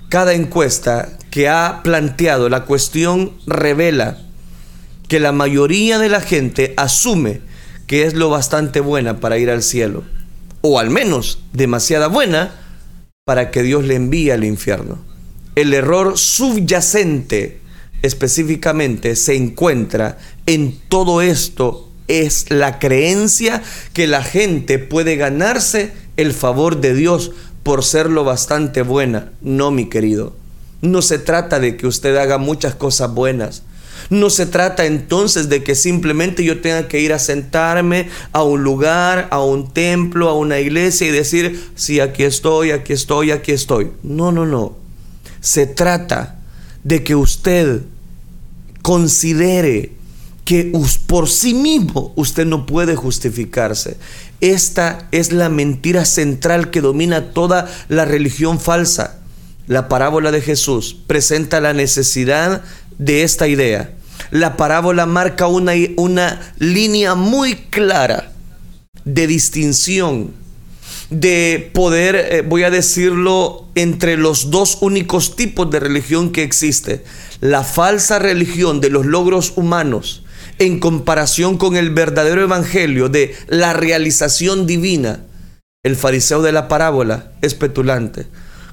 Cada 0.09 0.33
encuesta 0.33 1.19
que 1.31 1.51
ha 1.51 1.83
planteado 1.85 2.49
la 2.49 2.65
cuestión 2.65 3.35
revela 3.47 4.17
que 5.07 5.21
la 5.21 5.33
mayoría 5.33 5.99
de 5.99 6.09
la 6.09 6.23
gente 6.23 6.73
asume 6.79 7.43
que 7.87 8.05
es 8.05 8.15
lo 8.15 8.31
bastante 8.31 8.81
buena 8.81 9.21
para 9.21 9.37
ir 9.37 9.51
al 9.51 9.63
cielo 9.63 10.03
o 10.63 10.79
al 10.79 10.91
menos 10.91 11.41
demasiada 11.53 12.09
buena, 12.09 12.53
para 13.25 13.51
que 13.51 13.63
Dios 13.63 13.85
le 13.85 13.95
envíe 13.95 14.31
al 14.31 14.45
infierno. 14.45 14.99
El 15.55 15.73
error 15.75 16.19
subyacente 16.19 17.61
específicamente 18.03 19.17
se 19.17 19.37
encuentra 19.37 20.19
en 20.47 20.79
todo 20.89 21.23
esto, 21.23 21.89
es 22.09 22.51
la 22.51 22.79
creencia 22.79 23.63
que 23.93 24.07
la 24.07 24.23
gente 24.25 24.79
puede 24.79 25.17
ganarse 25.17 25.93
el 26.17 26.33
favor 26.33 26.81
de 26.81 26.95
Dios 26.95 27.33
por 27.63 27.85
ser 27.85 28.11
lo 28.11 28.25
bastante 28.25 28.83
buena. 28.83 29.33
No, 29.41 29.71
mi 29.71 29.89
querido. 29.89 30.37
No 30.83 31.03
se 31.03 31.19
trata 31.19 31.61
de 31.61 31.77
que 31.77 31.87
usted 31.87 32.17
haga 32.17 32.39
muchas 32.39 32.75
cosas 32.75 33.13
buenas. 33.15 33.63
No 34.11 34.29
se 34.29 34.45
trata 34.45 34.87
entonces 34.87 35.49
de 35.49 35.63
que 35.63 35.77
simplemente 35.77 36.43
yo 36.45 36.61
tenga 36.61 36.89
que 36.89 37.01
ir 37.01 37.13
a 37.13 37.21
sentarme 37.21 38.09
a 38.33 38.43
un 38.43 38.65
lugar, 38.65 39.29
a 39.31 39.43
un 39.43 39.73
templo, 39.73 40.29
a 40.29 40.35
una 40.35 40.59
iglesia 40.59 41.07
y 41.07 41.11
decir, 41.11 41.71
sí, 41.77 42.01
aquí 42.01 42.25
estoy, 42.25 42.73
aquí 42.73 42.93
estoy, 42.93 43.31
aquí 43.31 43.53
estoy. 43.53 43.93
No, 44.03 44.33
no, 44.33 44.47
no. 44.47 44.77
Se 45.41 45.67
trata 45.67 46.41
de 46.83 47.05
que 47.05 47.15
usted 47.15 47.83
considere 48.83 49.93
que 50.45 50.73
por 51.07 51.29
sí 51.29 51.55
mismo 51.55 52.13
usted 52.17 52.45
no 52.45 52.67
puede 52.67 52.97
justificarse. 52.97 53.97
Esta 54.41 55.07
es 55.13 55.33
la 55.33 55.49
mentira 55.49 56.05
central 56.05 56.71
que 56.71 56.81
domina 56.81 57.33
toda 57.33 57.71
la 57.89 58.05
religión 58.05 58.59
falsa. 58.59 59.21
La 59.69 59.87
parábola 59.89 60.33
de 60.33 60.41
Jesús 60.41 60.97
presenta 61.07 61.61
la 61.61 61.73
necesidad 61.73 62.65
de 62.99 63.23
esta 63.23 63.47
idea. 63.47 63.95
La 64.31 64.57
parábola 64.57 65.07
marca 65.07 65.49
una, 65.49 65.73
una 65.97 66.55
línea 66.59 67.17
muy 67.17 67.55
clara 67.57 68.33
de 69.05 69.27
distinción, 69.27 70.33
de 71.11 71.71
poder, 71.75 72.15
eh, 72.15 72.43
voy 72.43 72.63
a 72.63 72.71
decirlo, 72.71 73.67
entre 73.75 74.17
los 74.17 74.51
dos 74.51 74.79
únicos 74.83 75.35
tipos 75.35 75.69
de 75.71 75.81
religión 75.81 76.31
que 76.31 76.45
existe. 76.45 77.05
La 77.41 77.65
falsa 77.65 78.21
religión 78.21 78.81
de 78.81 78.91
los 78.91 79.05
logros 79.05 79.55
humanos 79.57 80.25
en 80.61 80.79
comparación 80.79 81.57
con 81.57 81.77
el 81.77 81.91
verdadero 81.91 82.43
evangelio 82.43 83.09
de 83.09 83.35
la 83.49 83.73
realización 83.73 84.67
divina. 84.67 85.25
El 85.83 85.97
fariseo 85.97 86.43
de 86.43 86.53
la 86.53 86.69
parábola 86.69 87.33
es 87.41 87.55
petulante, 87.55 88.27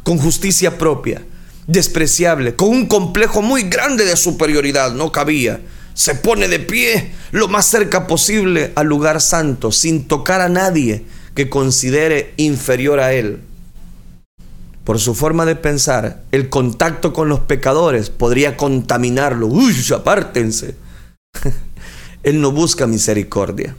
con 0.04 0.20
justicia 0.20 0.78
propia 0.78 1.24
despreciable, 1.67 2.56
con 2.56 2.69
un 2.69 2.86
complejo 2.88 3.41
muy 3.41 3.63
grande 3.63 4.06
de 4.06 4.15
superioridad, 4.15 4.93
no 4.93 5.12
cabía. 5.12 5.62
Se 5.93 6.15
pone 6.15 6.47
de 6.47 6.60
pie 6.60 7.12
lo 7.32 7.47
más 7.47 7.67
cerca 7.67 8.08
posible 8.08 8.71
al 8.75 8.88
lugar 8.88 9.21
santo, 9.21 9.71
sin 9.71 10.08
tocar 10.08 10.41
a 10.41 10.49
nadie 10.49 11.06
que 11.36 11.49
considere 11.49 12.34
inferior 12.38 12.99
a 12.99 13.13
él. 13.13 13.41
Por 14.84 14.99
su 14.99 15.13
forma 15.13 15.45
de 15.45 15.58
pensar, 15.58 16.23
el 16.32 16.49
contacto 16.49 17.12
con 17.12 17.27
los 17.27 17.41
pecadores 17.41 18.10
podría 18.10 18.56
contaminarlo. 18.56 19.47
¡Uy, 19.47 19.75
apártense! 19.93 20.75
él 22.23 22.39
no 22.39 22.51
busca 22.51 22.88
misericordia. 22.88 23.75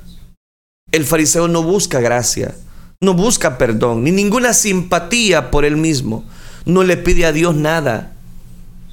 El 0.92 1.04
fariseo 1.04 1.48
no 1.48 1.62
busca 1.62 2.00
gracia, 2.00 2.54
no 3.00 3.14
busca 3.14 3.56
perdón, 3.58 4.04
ni 4.04 4.10
ninguna 4.10 4.52
simpatía 4.52 5.50
por 5.50 5.64
él 5.64 5.76
mismo 5.76 6.24
no 6.64 6.84
le 6.84 6.96
pide 6.96 7.26
a 7.26 7.32
Dios 7.32 7.54
nada, 7.54 8.12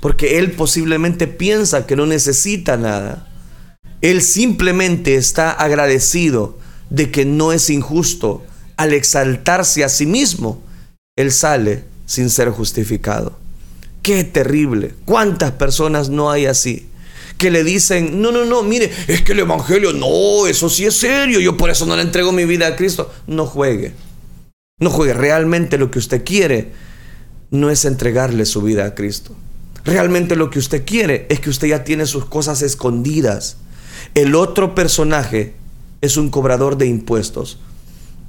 porque 0.01 0.37
él 0.37 0.51
posiblemente 0.51 1.27
piensa 1.27 1.87
que 1.87 1.95
no 1.95 2.05
necesita 2.05 2.77
nada. 2.77 3.27
Él 4.01 4.21
simplemente 4.21 5.15
está 5.15 5.51
agradecido 5.51 6.59
de 6.89 7.09
que 7.11 7.25
no 7.25 7.51
es 7.51 7.69
injusto. 7.69 8.45
Al 8.77 8.93
exaltarse 8.93 9.83
a 9.83 9.89
sí 9.89 10.05
mismo, 10.05 10.61
él 11.15 11.31
sale 11.31 11.85
sin 12.05 12.29
ser 12.29 12.49
justificado. 12.49 13.37
Qué 14.03 14.23
terrible. 14.23 14.93
¿Cuántas 15.05 15.53
personas 15.53 16.09
no 16.09 16.29
hay 16.29 16.45
así? 16.45 16.89
Que 17.37 17.49
le 17.49 17.63
dicen, 17.63 18.21
no, 18.21 18.31
no, 18.31 18.45
no, 18.45 18.61
mire, 18.63 18.91
es 19.07 19.23
que 19.23 19.31
el 19.31 19.39
Evangelio, 19.39 19.91
no, 19.91 20.45
eso 20.45 20.69
sí 20.69 20.85
es 20.85 20.97
serio, 20.97 21.39
yo 21.39 21.57
por 21.57 21.69
eso 21.69 21.85
no 21.85 21.95
le 21.95 22.03
entrego 22.03 22.31
mi 22.31 22.45
vida 22.45 22.67
a 22.67 22.75
Cristo. 22.75 23.11
No 23.27 23.47
juegue. 23.47 23.93
No 24.79 24.89
juegue 24.89 25.13
realmente 25.13 25.77
lo 25.77 25.89
que 25.89 25.99
usted 25.99 26.23
quiere 26.23 26.73
no 27.51 27.69
es 27.69 27.85
entregarle 27.85 28.45
su 28.45 28.61
vida 28.61 28.85
a 28.85 28.95
Cristo. 28.95 29.35
Realmente 29.83 30.35
lo 30.35 30.49
que 30.49 30.59
usted 30.59 30.83
quiere 30.85 31.27
es 31.29 31.39
que 31.39 31.49
usted 31.49 31.67
ya 31.67 31.83
tiene 31.83 32.05
sus 32.05 32.25
cosas 32.25 32.61
escondidas. 32.61 33.57
El 34.15 34.35
otro 34.35 34.73
personaje 34.73 35.53
es 36.01 36.17
un 36.17 36.29
cobrador 36.29 36.77
de 36.77 36.87
impuestos, 36.87 37.59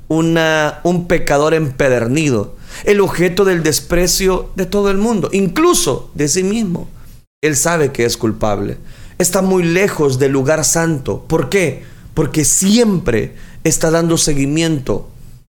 una, 0.08 0.80
un 0.84 1.08
pecador 1.08 1.54
empedernido, 1.54 2.56
el 2.84 3.00
objeto 3.00 3.44
del 3.44 3.62
desprecio 3.62 4.50
de 4.54 4.66
todo 4.66 4.90
el 4.90 4.98
mundo, 4.98 5.30
incluso 5.32 6.10
de 6.14 6.28
sí 6.28 6.42
mismo. 6.42 6.88
Él 7.42 7.56
sabe 7.56 7.92
que 7.92 8.04
es 8.04 8.16
culpable. 8.16 8.78
Está 9.18 9.40
muy 9.40 9.62
lejos 9.62 10.18
del 10.18 10.32
lugar 10.32 10.64
santo. 10.64 11.24
¿Por 11.26 11.48
qué? 11.48 11.84
Porque 12.12 12.44
siempre 12.44 13.34
está 13.64 13.90
dando 13.90 14.18
seguimiento 14.18 15.08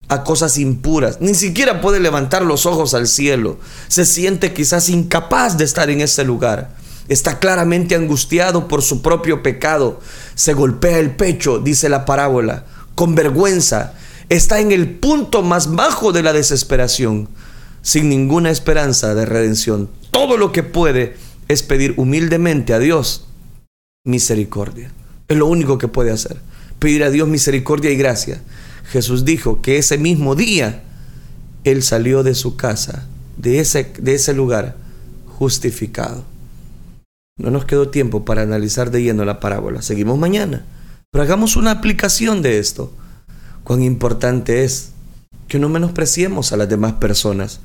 a 0.08 0.24
cosas 0.24 0.58
impuras, 0.58 1.20
ni 1.20 1.34
siquiera 1.34 1.80
puede 1.80 2.00
levantar 2.00 2.42
los 2.42 2.66
ojos 2.66 2.94
al 2.94 3.06
cielo, 3.06 3.58
se 3.88 4.04
siente 4.04 4.52
quizás 4.52 4.88
incapaz 4.88 5.56
de 5.56 5.64
estar 5.64 5.90
en 5.90 6.00
ese 6.00 6.24
lugar, 6.24 6.74
está 7.08 7.38
claramente 7.38 7.94
angustiado 7.94 8.68
por 8.68 8.82
su 8.82 9.02
propio 9.02 9.42
pecado, 9.42 10.00
se 10.34 10.52
golpea 10.52 10.98
el 10.98 11.12
pecho, 11.12 11.58
dice 11.58 11.88
la 11.88 12.04
parábola, 12.04 12.66
con 12.94 13.14
vergüenza, 13.14 13.94
está 14.28 14.60
en 14.60 14.72
el 14.72 14.90
punto 14.90 15.42
más 15.42 15.74
bajo 15.74 16.12
de 16.12 16.22
la 16.22 16.32
desesperación, 16.32 17.28
sin 17.82 18.08
ninguna 18.08 18.50
esperanza 18.50 19.14
de 19.14 19.26
redención. 19.26 19.90
Todo 20.10 20.36
lo 20.36 20.52
que 20.52 20.62
puede 20.62 21.16
es 21.48 21.62
pedir 21.62 21.94
humildemente 21.96 22.74
a 22.74 22.78
Dios 22.78 23.26
misericordia. 24.04 24.90
Es 25.28 25.36
lo 25.36 25.46
único 25.46 25.78
que 25.78 25.88
puede 25.88 26.10
hacer. 26.10 26.36
Pedir 26.78 27.04
a 27.04 27.10
Dios 27.10 27.28
misericordia 27.28 27.90
y 27.90 27.96
gracia. 27.96 28.42
Jesús 28.92 29.24
dijo 29.24 29.62
que 29.62 29.78
ese 29.78 29.96
mismo 29.96 30.34
día 30.34 30.82
Él 31.64 31.82
salió 31.82 32.22
de 32.22 32.34
su 32.34 32.56
casa, 32.56 33.06
de 33.38 33.58
ese, 33.58 33.90
de 33.98 34.14
ese 34.14 34.34
lugar, 34.34 34.76
justificado. 35.26 36.24
No 37.38 37.50
nos 37.50 37.64
quedó 37.64 37.88
tiempo 37.88 38.26
para 38.26 38.42
analizar 38.42 38.90
de 38.90 39.02
lleno 39.02 39.24
la 39.24 39.40
parábola. 39.40 39.80
Seguimos 39.80 40.18
mañana. 40.18 40.66
Pero 41.10 41.24
hagamos 41.24 41.56
una 41.56 41.70
aplicación 41.70 42.42
de 42.42 42.58
esto. 42.58 42.92
Cuán 43.64 43.82
importante 43.82 44.62
es 44.62 44.90
que 45.48 45.58
no 45.58 45.70
menospreciemos 45.70 46.52
a 46.52 46.58
las 46.58 46.68
demás 46.68 46.92
personas. 46.94 47.60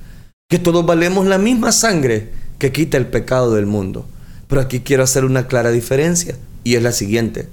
Que 0.50 0.60
todos 0.60 0.86
valemos 0.86 1.28
la 1.28 1.38
misma 1.38 1.74
sangre 1.74 2.32
que 2.58 2.72
quita 2.72 2.96
el 2.96 3.08
pecado 3.08 3.54
del 3.54 3.66
mundo. 3.66 4.08
Pero 4.48 4.62
aquí 4.62 4.80
quiero 4.80 5.04
hacer 5.04 5.26
una 5.26 5.48
clara 5.48 5.72
diferencia 5.72 6.38
y 6.64 6.76
es 6.76 6.84
la 6.84 6.94
siguiente. 6.94 7.50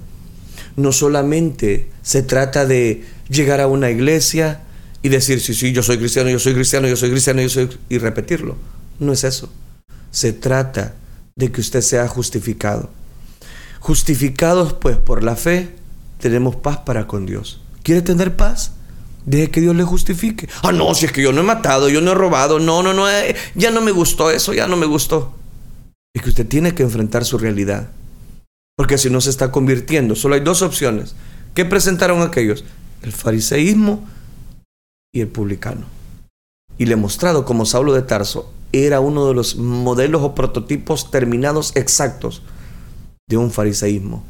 No 0.75 0.91
solamente 0.91 1.89
se 2.01 2.21
trata 2.21 2.65
de 2.65 3.05
llegar 3.29 3.61
a 3.61 3.67
una 3.67 3.89
iglesia 3.89 4.61
y 5.01 5.09
decir, 5.09 5.39
sí, 5.39 5.53
sí, 5.53 5.71
yo 5.71 5.83
soy 5.83 5.97
cristiano, 5.97 6.29
yo 6.29 6.39
soy 6.39 6.53
cristiano, 6.53 6.87
yo 6.87 6.95
soy 6.95 7.11
cristiano, 7.11 7.41
yo 7.41 7.49
soy... 7.49 7.69
y 7.89 7.97
repetirlo. 7.97 8.55
No 8.99 9.13
es 9.13 9.23
eso. 9.23 9.51
Se 10.11 10.33
trata 10.33 10.95
de 11.35 11.51
que 11.51 11.61
usted 11.61 11.81
sea 11.81 12.07
justificado. 12.07 12.89
Justificados 13.79 14.73
pues 14.73 14.97
por 14.97 15.23
la 15.23 15.35
fe, 15.35 15.75
tenemos 16.19 16.55
paz 16.55 16.77
para 16.77 17.07
con 17.07 17.25
Dios. 17.25 17.61
¿Quiere 17.83 18.01
tener 18.01 18.35
paz? 18.35 18.71
Deje 19.25 19.51
que 19.51 19.61
Dios 19.61 19.75
le 19.75 19.83
justifique. 19.83 20.47
Ah, 20.63 20.71
no, 20.71 20.93
si 20.95 21.05
es 21.05 21.11
que 21.11 21.21
yo 21.21 21.31
no 21.31 21.41
he 21.41 21.43
matado, 21.43 21.89
yo 21.89 22.01
no 22.01 22.11
he 22.11 22.15
robado, 22.15 22.59
no, 22.59 22.81
no, 22.81 22.93
no, 22.93 23.09
eh, 23.09 23.35
ya 23.55 23.71
no 23.71 23.81
me 23.81 23.91
gustó 23.91 24.31
eso, 24.31 24.53
ya 24.53 24.67
no 24.67 24.75
me 24.75 24.85
gustó. 24.85 25.35
Es 26.15 26.21
que 26.21 26.29
usted 26.29 26.47
tiene 26.47 26.73
que 26.73 26.83
enfrentar 26.83 27.25
su 27.25 27.37
realidad. 27.37 27.89
Porque 28.77 28.97
si 28.97 29.09
no 29.09 29.21
se 29.21 29.29
está 29.29 29.51
convirtiendo, 29.51 30.15
solo 30.15 30.35
hay 30.35 30.41
dos 30.41 30.61
opciones. 30.61 31.15
¿Qué 31.53 31.65
presentaron 31.65 32.21
aquellos? 32.21 32.65
El 33.01 33.11
fariseísmo 33.11 34.07
y 35.13 35.21
el 35.21 35.27
publicano. 35.27 35.85
Y 36.77 36.85
le 36.85 36.93
he 36.93 36.97
mostrado 36.97 37.45
como 37.45 37.65
Saulo 37.65 37.93
de 37.93 38.01
Tarso 38.01 38.51
era 38.83 38.99
uno 38.99 39.27
de 39.27 39.33
los 39.33 39.55
modelos 39.55 40.21
o 40.21 40.35
prototipos 40.35 41.09
terminados 41.09 41.73
exactos 41.75 42.41
de 43.29 43.37
un 43.37 43.51
fariseísmo. 43.51 44.23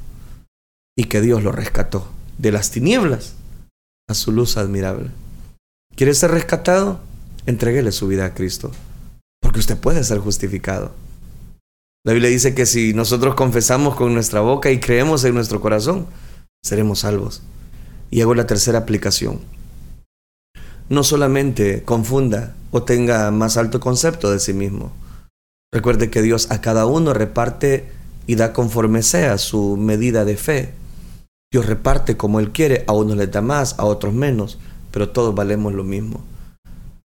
Y 0.97 1.05
que 1.05 1.21
Dios 1.21 1.43
lo 1.43 1.51
rescató 1.51 2.07
de 2.37 2.51
las 2.51 2.71
tinieblas 2.71 3.33
a 4.07 4.13
su 4.13 4.31
luz 4.31 4.57
admirable. 4.57 5.09
¿Quiere 5.95 6.13
ser 6.13 6.31
rescatado? 6.31 6.99
Entréguele 7.45 7.91
su 7.91 8.07
vida 8.07 8.25
a 8.25 8.33
Cristo, 8.33 8.71
porque 9.41 9.59
usted 9.59 9.77
puede 9.77 10.03
ser 10.03 10.19
justificado. 10.19 10.91
La 12.05 12.13
Biblia 12.13 12.29
dice 12.29 12.53
que 12.53 12.67
si 12.67 12.93
nosotros 12.93 13.33
confesamos 13.33 13.95
con 13.95 14.13
nuestra 14.13 14.39
boca 14.41 14.69
y 14.69 14.79
creemos 14.79 15.23
en 15.23 15.33
nuestro 15.33 15.59
corazón, 15.59 16.05
seremos 16.63 16.99
salvos. 16.99 17.41
Y 18.11 18.21
hago 18.21 18.35
la 18.35 18.45
tercera 18.45 18.77
aplicación. 18.77 19.39
No 20.87 21.03
solamente 21.03 21.81
confunda 21.81 22.53
o 22.69 22.83
tenga 22.83 23.31
más 23.31 23.57
alto 23.57 23.79
concepto 23.79 24.29
de 24.29 24.39
sí 24.39 24.53
mismo. 24.53 24.93
Recuerde 25.73 26.11
que 26.11 26.21
Dios 26.21 26.51
a 26.51 26.61
cada 26.61 26.85
uno 26.85 27.11
reparte 27.11 27.89
y 28.27 28.35
da 28.35 28.53
conforme 28.53 29.01
sea 29.01 29.39
su 29.39 29.75
medida 29.75 30.25
de 30.25 30.37
fe. 30.37 30.73
Dios 31.51 31.65
reparte 31.65 32.17
como 32.17 32.39
Él 32.39 32.51
quiere, 32.51 32.83
a 32.85 32.93
unos 32.93 33.17
les 33.17 33.31
da 33.31 33.41
más, 33.41 33.79
a 33.79 33.85
otros 33.85 34.13
menos, 34.13 34.59
pero 34.91 35.09
todos 35.09 35.33
valemos 35.33 35.73
lo 35.73 35.83
mismo. 35.83 36.23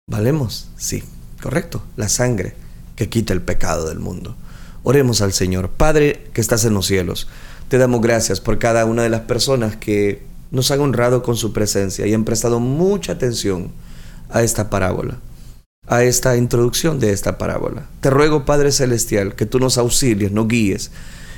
¿Valemos? 0.06 0.68
Sí, 0.76 1.02
correcto, 1.42 1.82
la 1.96 2.10
sangre 2.10 2.54
que 2.96 3.08
quita 3.08 3.32
el 3.32 3.40
pecado 3.40 3.88
del 3.88 3.98
mundo. 3.98 4.36
Oremos 4.82 5.20
al 5.20 5.32
Señor. 5.32 5.70
Padre 5.70 6.24
que 6.32 6.40
estás 6.40 6.64
en 6.64 6.74
los 6.74 6.86
cielos, 6.86 7.28
te 7.68 7.78
damos 7.78 8.00
gracias 8.00 8.40
por 8.40 8.58
cada 8.58 8.84
una 8.84 9.02
de 9.02 9.10
las 9.10 9.22
personas 9.22 9.76
que 9.76 10.22
nos 10.50 10.70
han 10.70 10.80
honrado 10.80 11.22
con 11.22 11.36
su 11.36 11.52
presencia 11.52 12.06
y 12.06 12.14
han 12.14 12.24
prestado 12.24 12.60
mucha 12.60 13.12
atención 13.12 13.70
a 14.30 14.42
esta 14.42 14.70
parábola, 14.70 15.18
a 15.86 16.02
esta 16.02 16.36
introducción 16.36 16.98
de 16.98 17.12
esta 17.12 17.38
parábola. 17.38 17.86
Te 18.00 18.10
ruego, 18.10 18.44
Padre 18.44 18.72
Celestial, 18.72 19.34
que 19.34 19.46
tú 19.46 19.58
nos 19.58 19.78
auxilies, 19.78 20.32
nos 20.32 20.48
guíes 20.48 20.90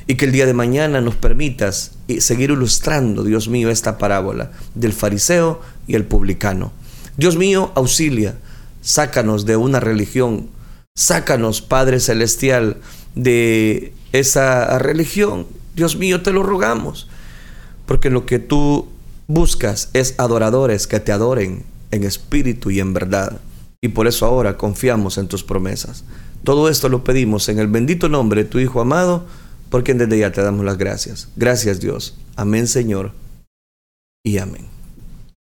y 0.07 0.15
que 0.17 0.25
el 0.25 0.33
día 0.33 0.47
de 0.47 0.55
mañana 0.55 1.01
nos 1.01 1.17
permitas 1.17 1.93
seguir 2.19 2.51
ilustrando, 2.51 3.25
Dios 3.25 3.49
mío, 3.49 3.71
esta 3.71 3.99
parábola 3.99 4.53
del 4.75 4.93
fariseo 4.93 5.61
y 5.87 5.95
el 5.95 6.05
publicano. 6.05 6.73
Dios 7.17 7.37
mío, 7.37 7.73
auxilia, 7.75 8.37
sácanos 8.81 9.45
de 9.45 9.57
una 9.57 9.81
religión, 9.81 10.49
sácanos, 10.95 11.63
Padre 11.63 12.01
Celestial, 12.01 12.79
de 13.15 13.93
esa 14.13 14.79
religión. 14.79 15.47
Dios 15.75 15.97
mío, 15.97 16.23
te 16.23 16.33
lo 16.33 16.43
rogamos, 16.43 17.09
porque 17.87 18.11
lo 18.11 18.27
que 18.27 18.39
tú 18.39 18.89
buscas 19.27 19.91
es 19.93 20.15
adoradores 20.19 20.87
que 20.87 21.01
te 21.01 21.13
adoren 21.13 21.65
en 21.91 22.05
espíritu 22.05 22.71
y 22.71 22.81
en 22.81 22.93
verdad. 22.93 23.41
Y 23.81 23.89
por 23.89 24.07
eso 24.07 24.27
ahora 24.27 24.57
confiamos 24.57 25.19
en 25.19 25.29
tus 25.29 25.43
promesas. 25.43 26.05
Todo 26.45 26.69
esto 26.69 26.89
lo 26.89 27.05
pedimos 27.05 27.49
en 27.49 27.59
el 27.59 27.69
bendito 27.69 28.09
nombre 28.09 28.45
de 28.45 28.51
tu 28.51 28.59
Hijo 28.59 28.81
amado, 28.81 29.27
por 29.71 29.85
quien 29.85 29.99
desde 29.99 30.19
ya 30.19 30.33
te 30.33 30.43
damos 30.43 30.65
las 30.65 30.79
gracias. 30.79 31.29
Gracias 31.37 31.81
Dios. 31.81 32.17
Amén 32.37 32.67
Señor. 32.67 33.13
Y 34.25 34.39
amén. 34.39 34.72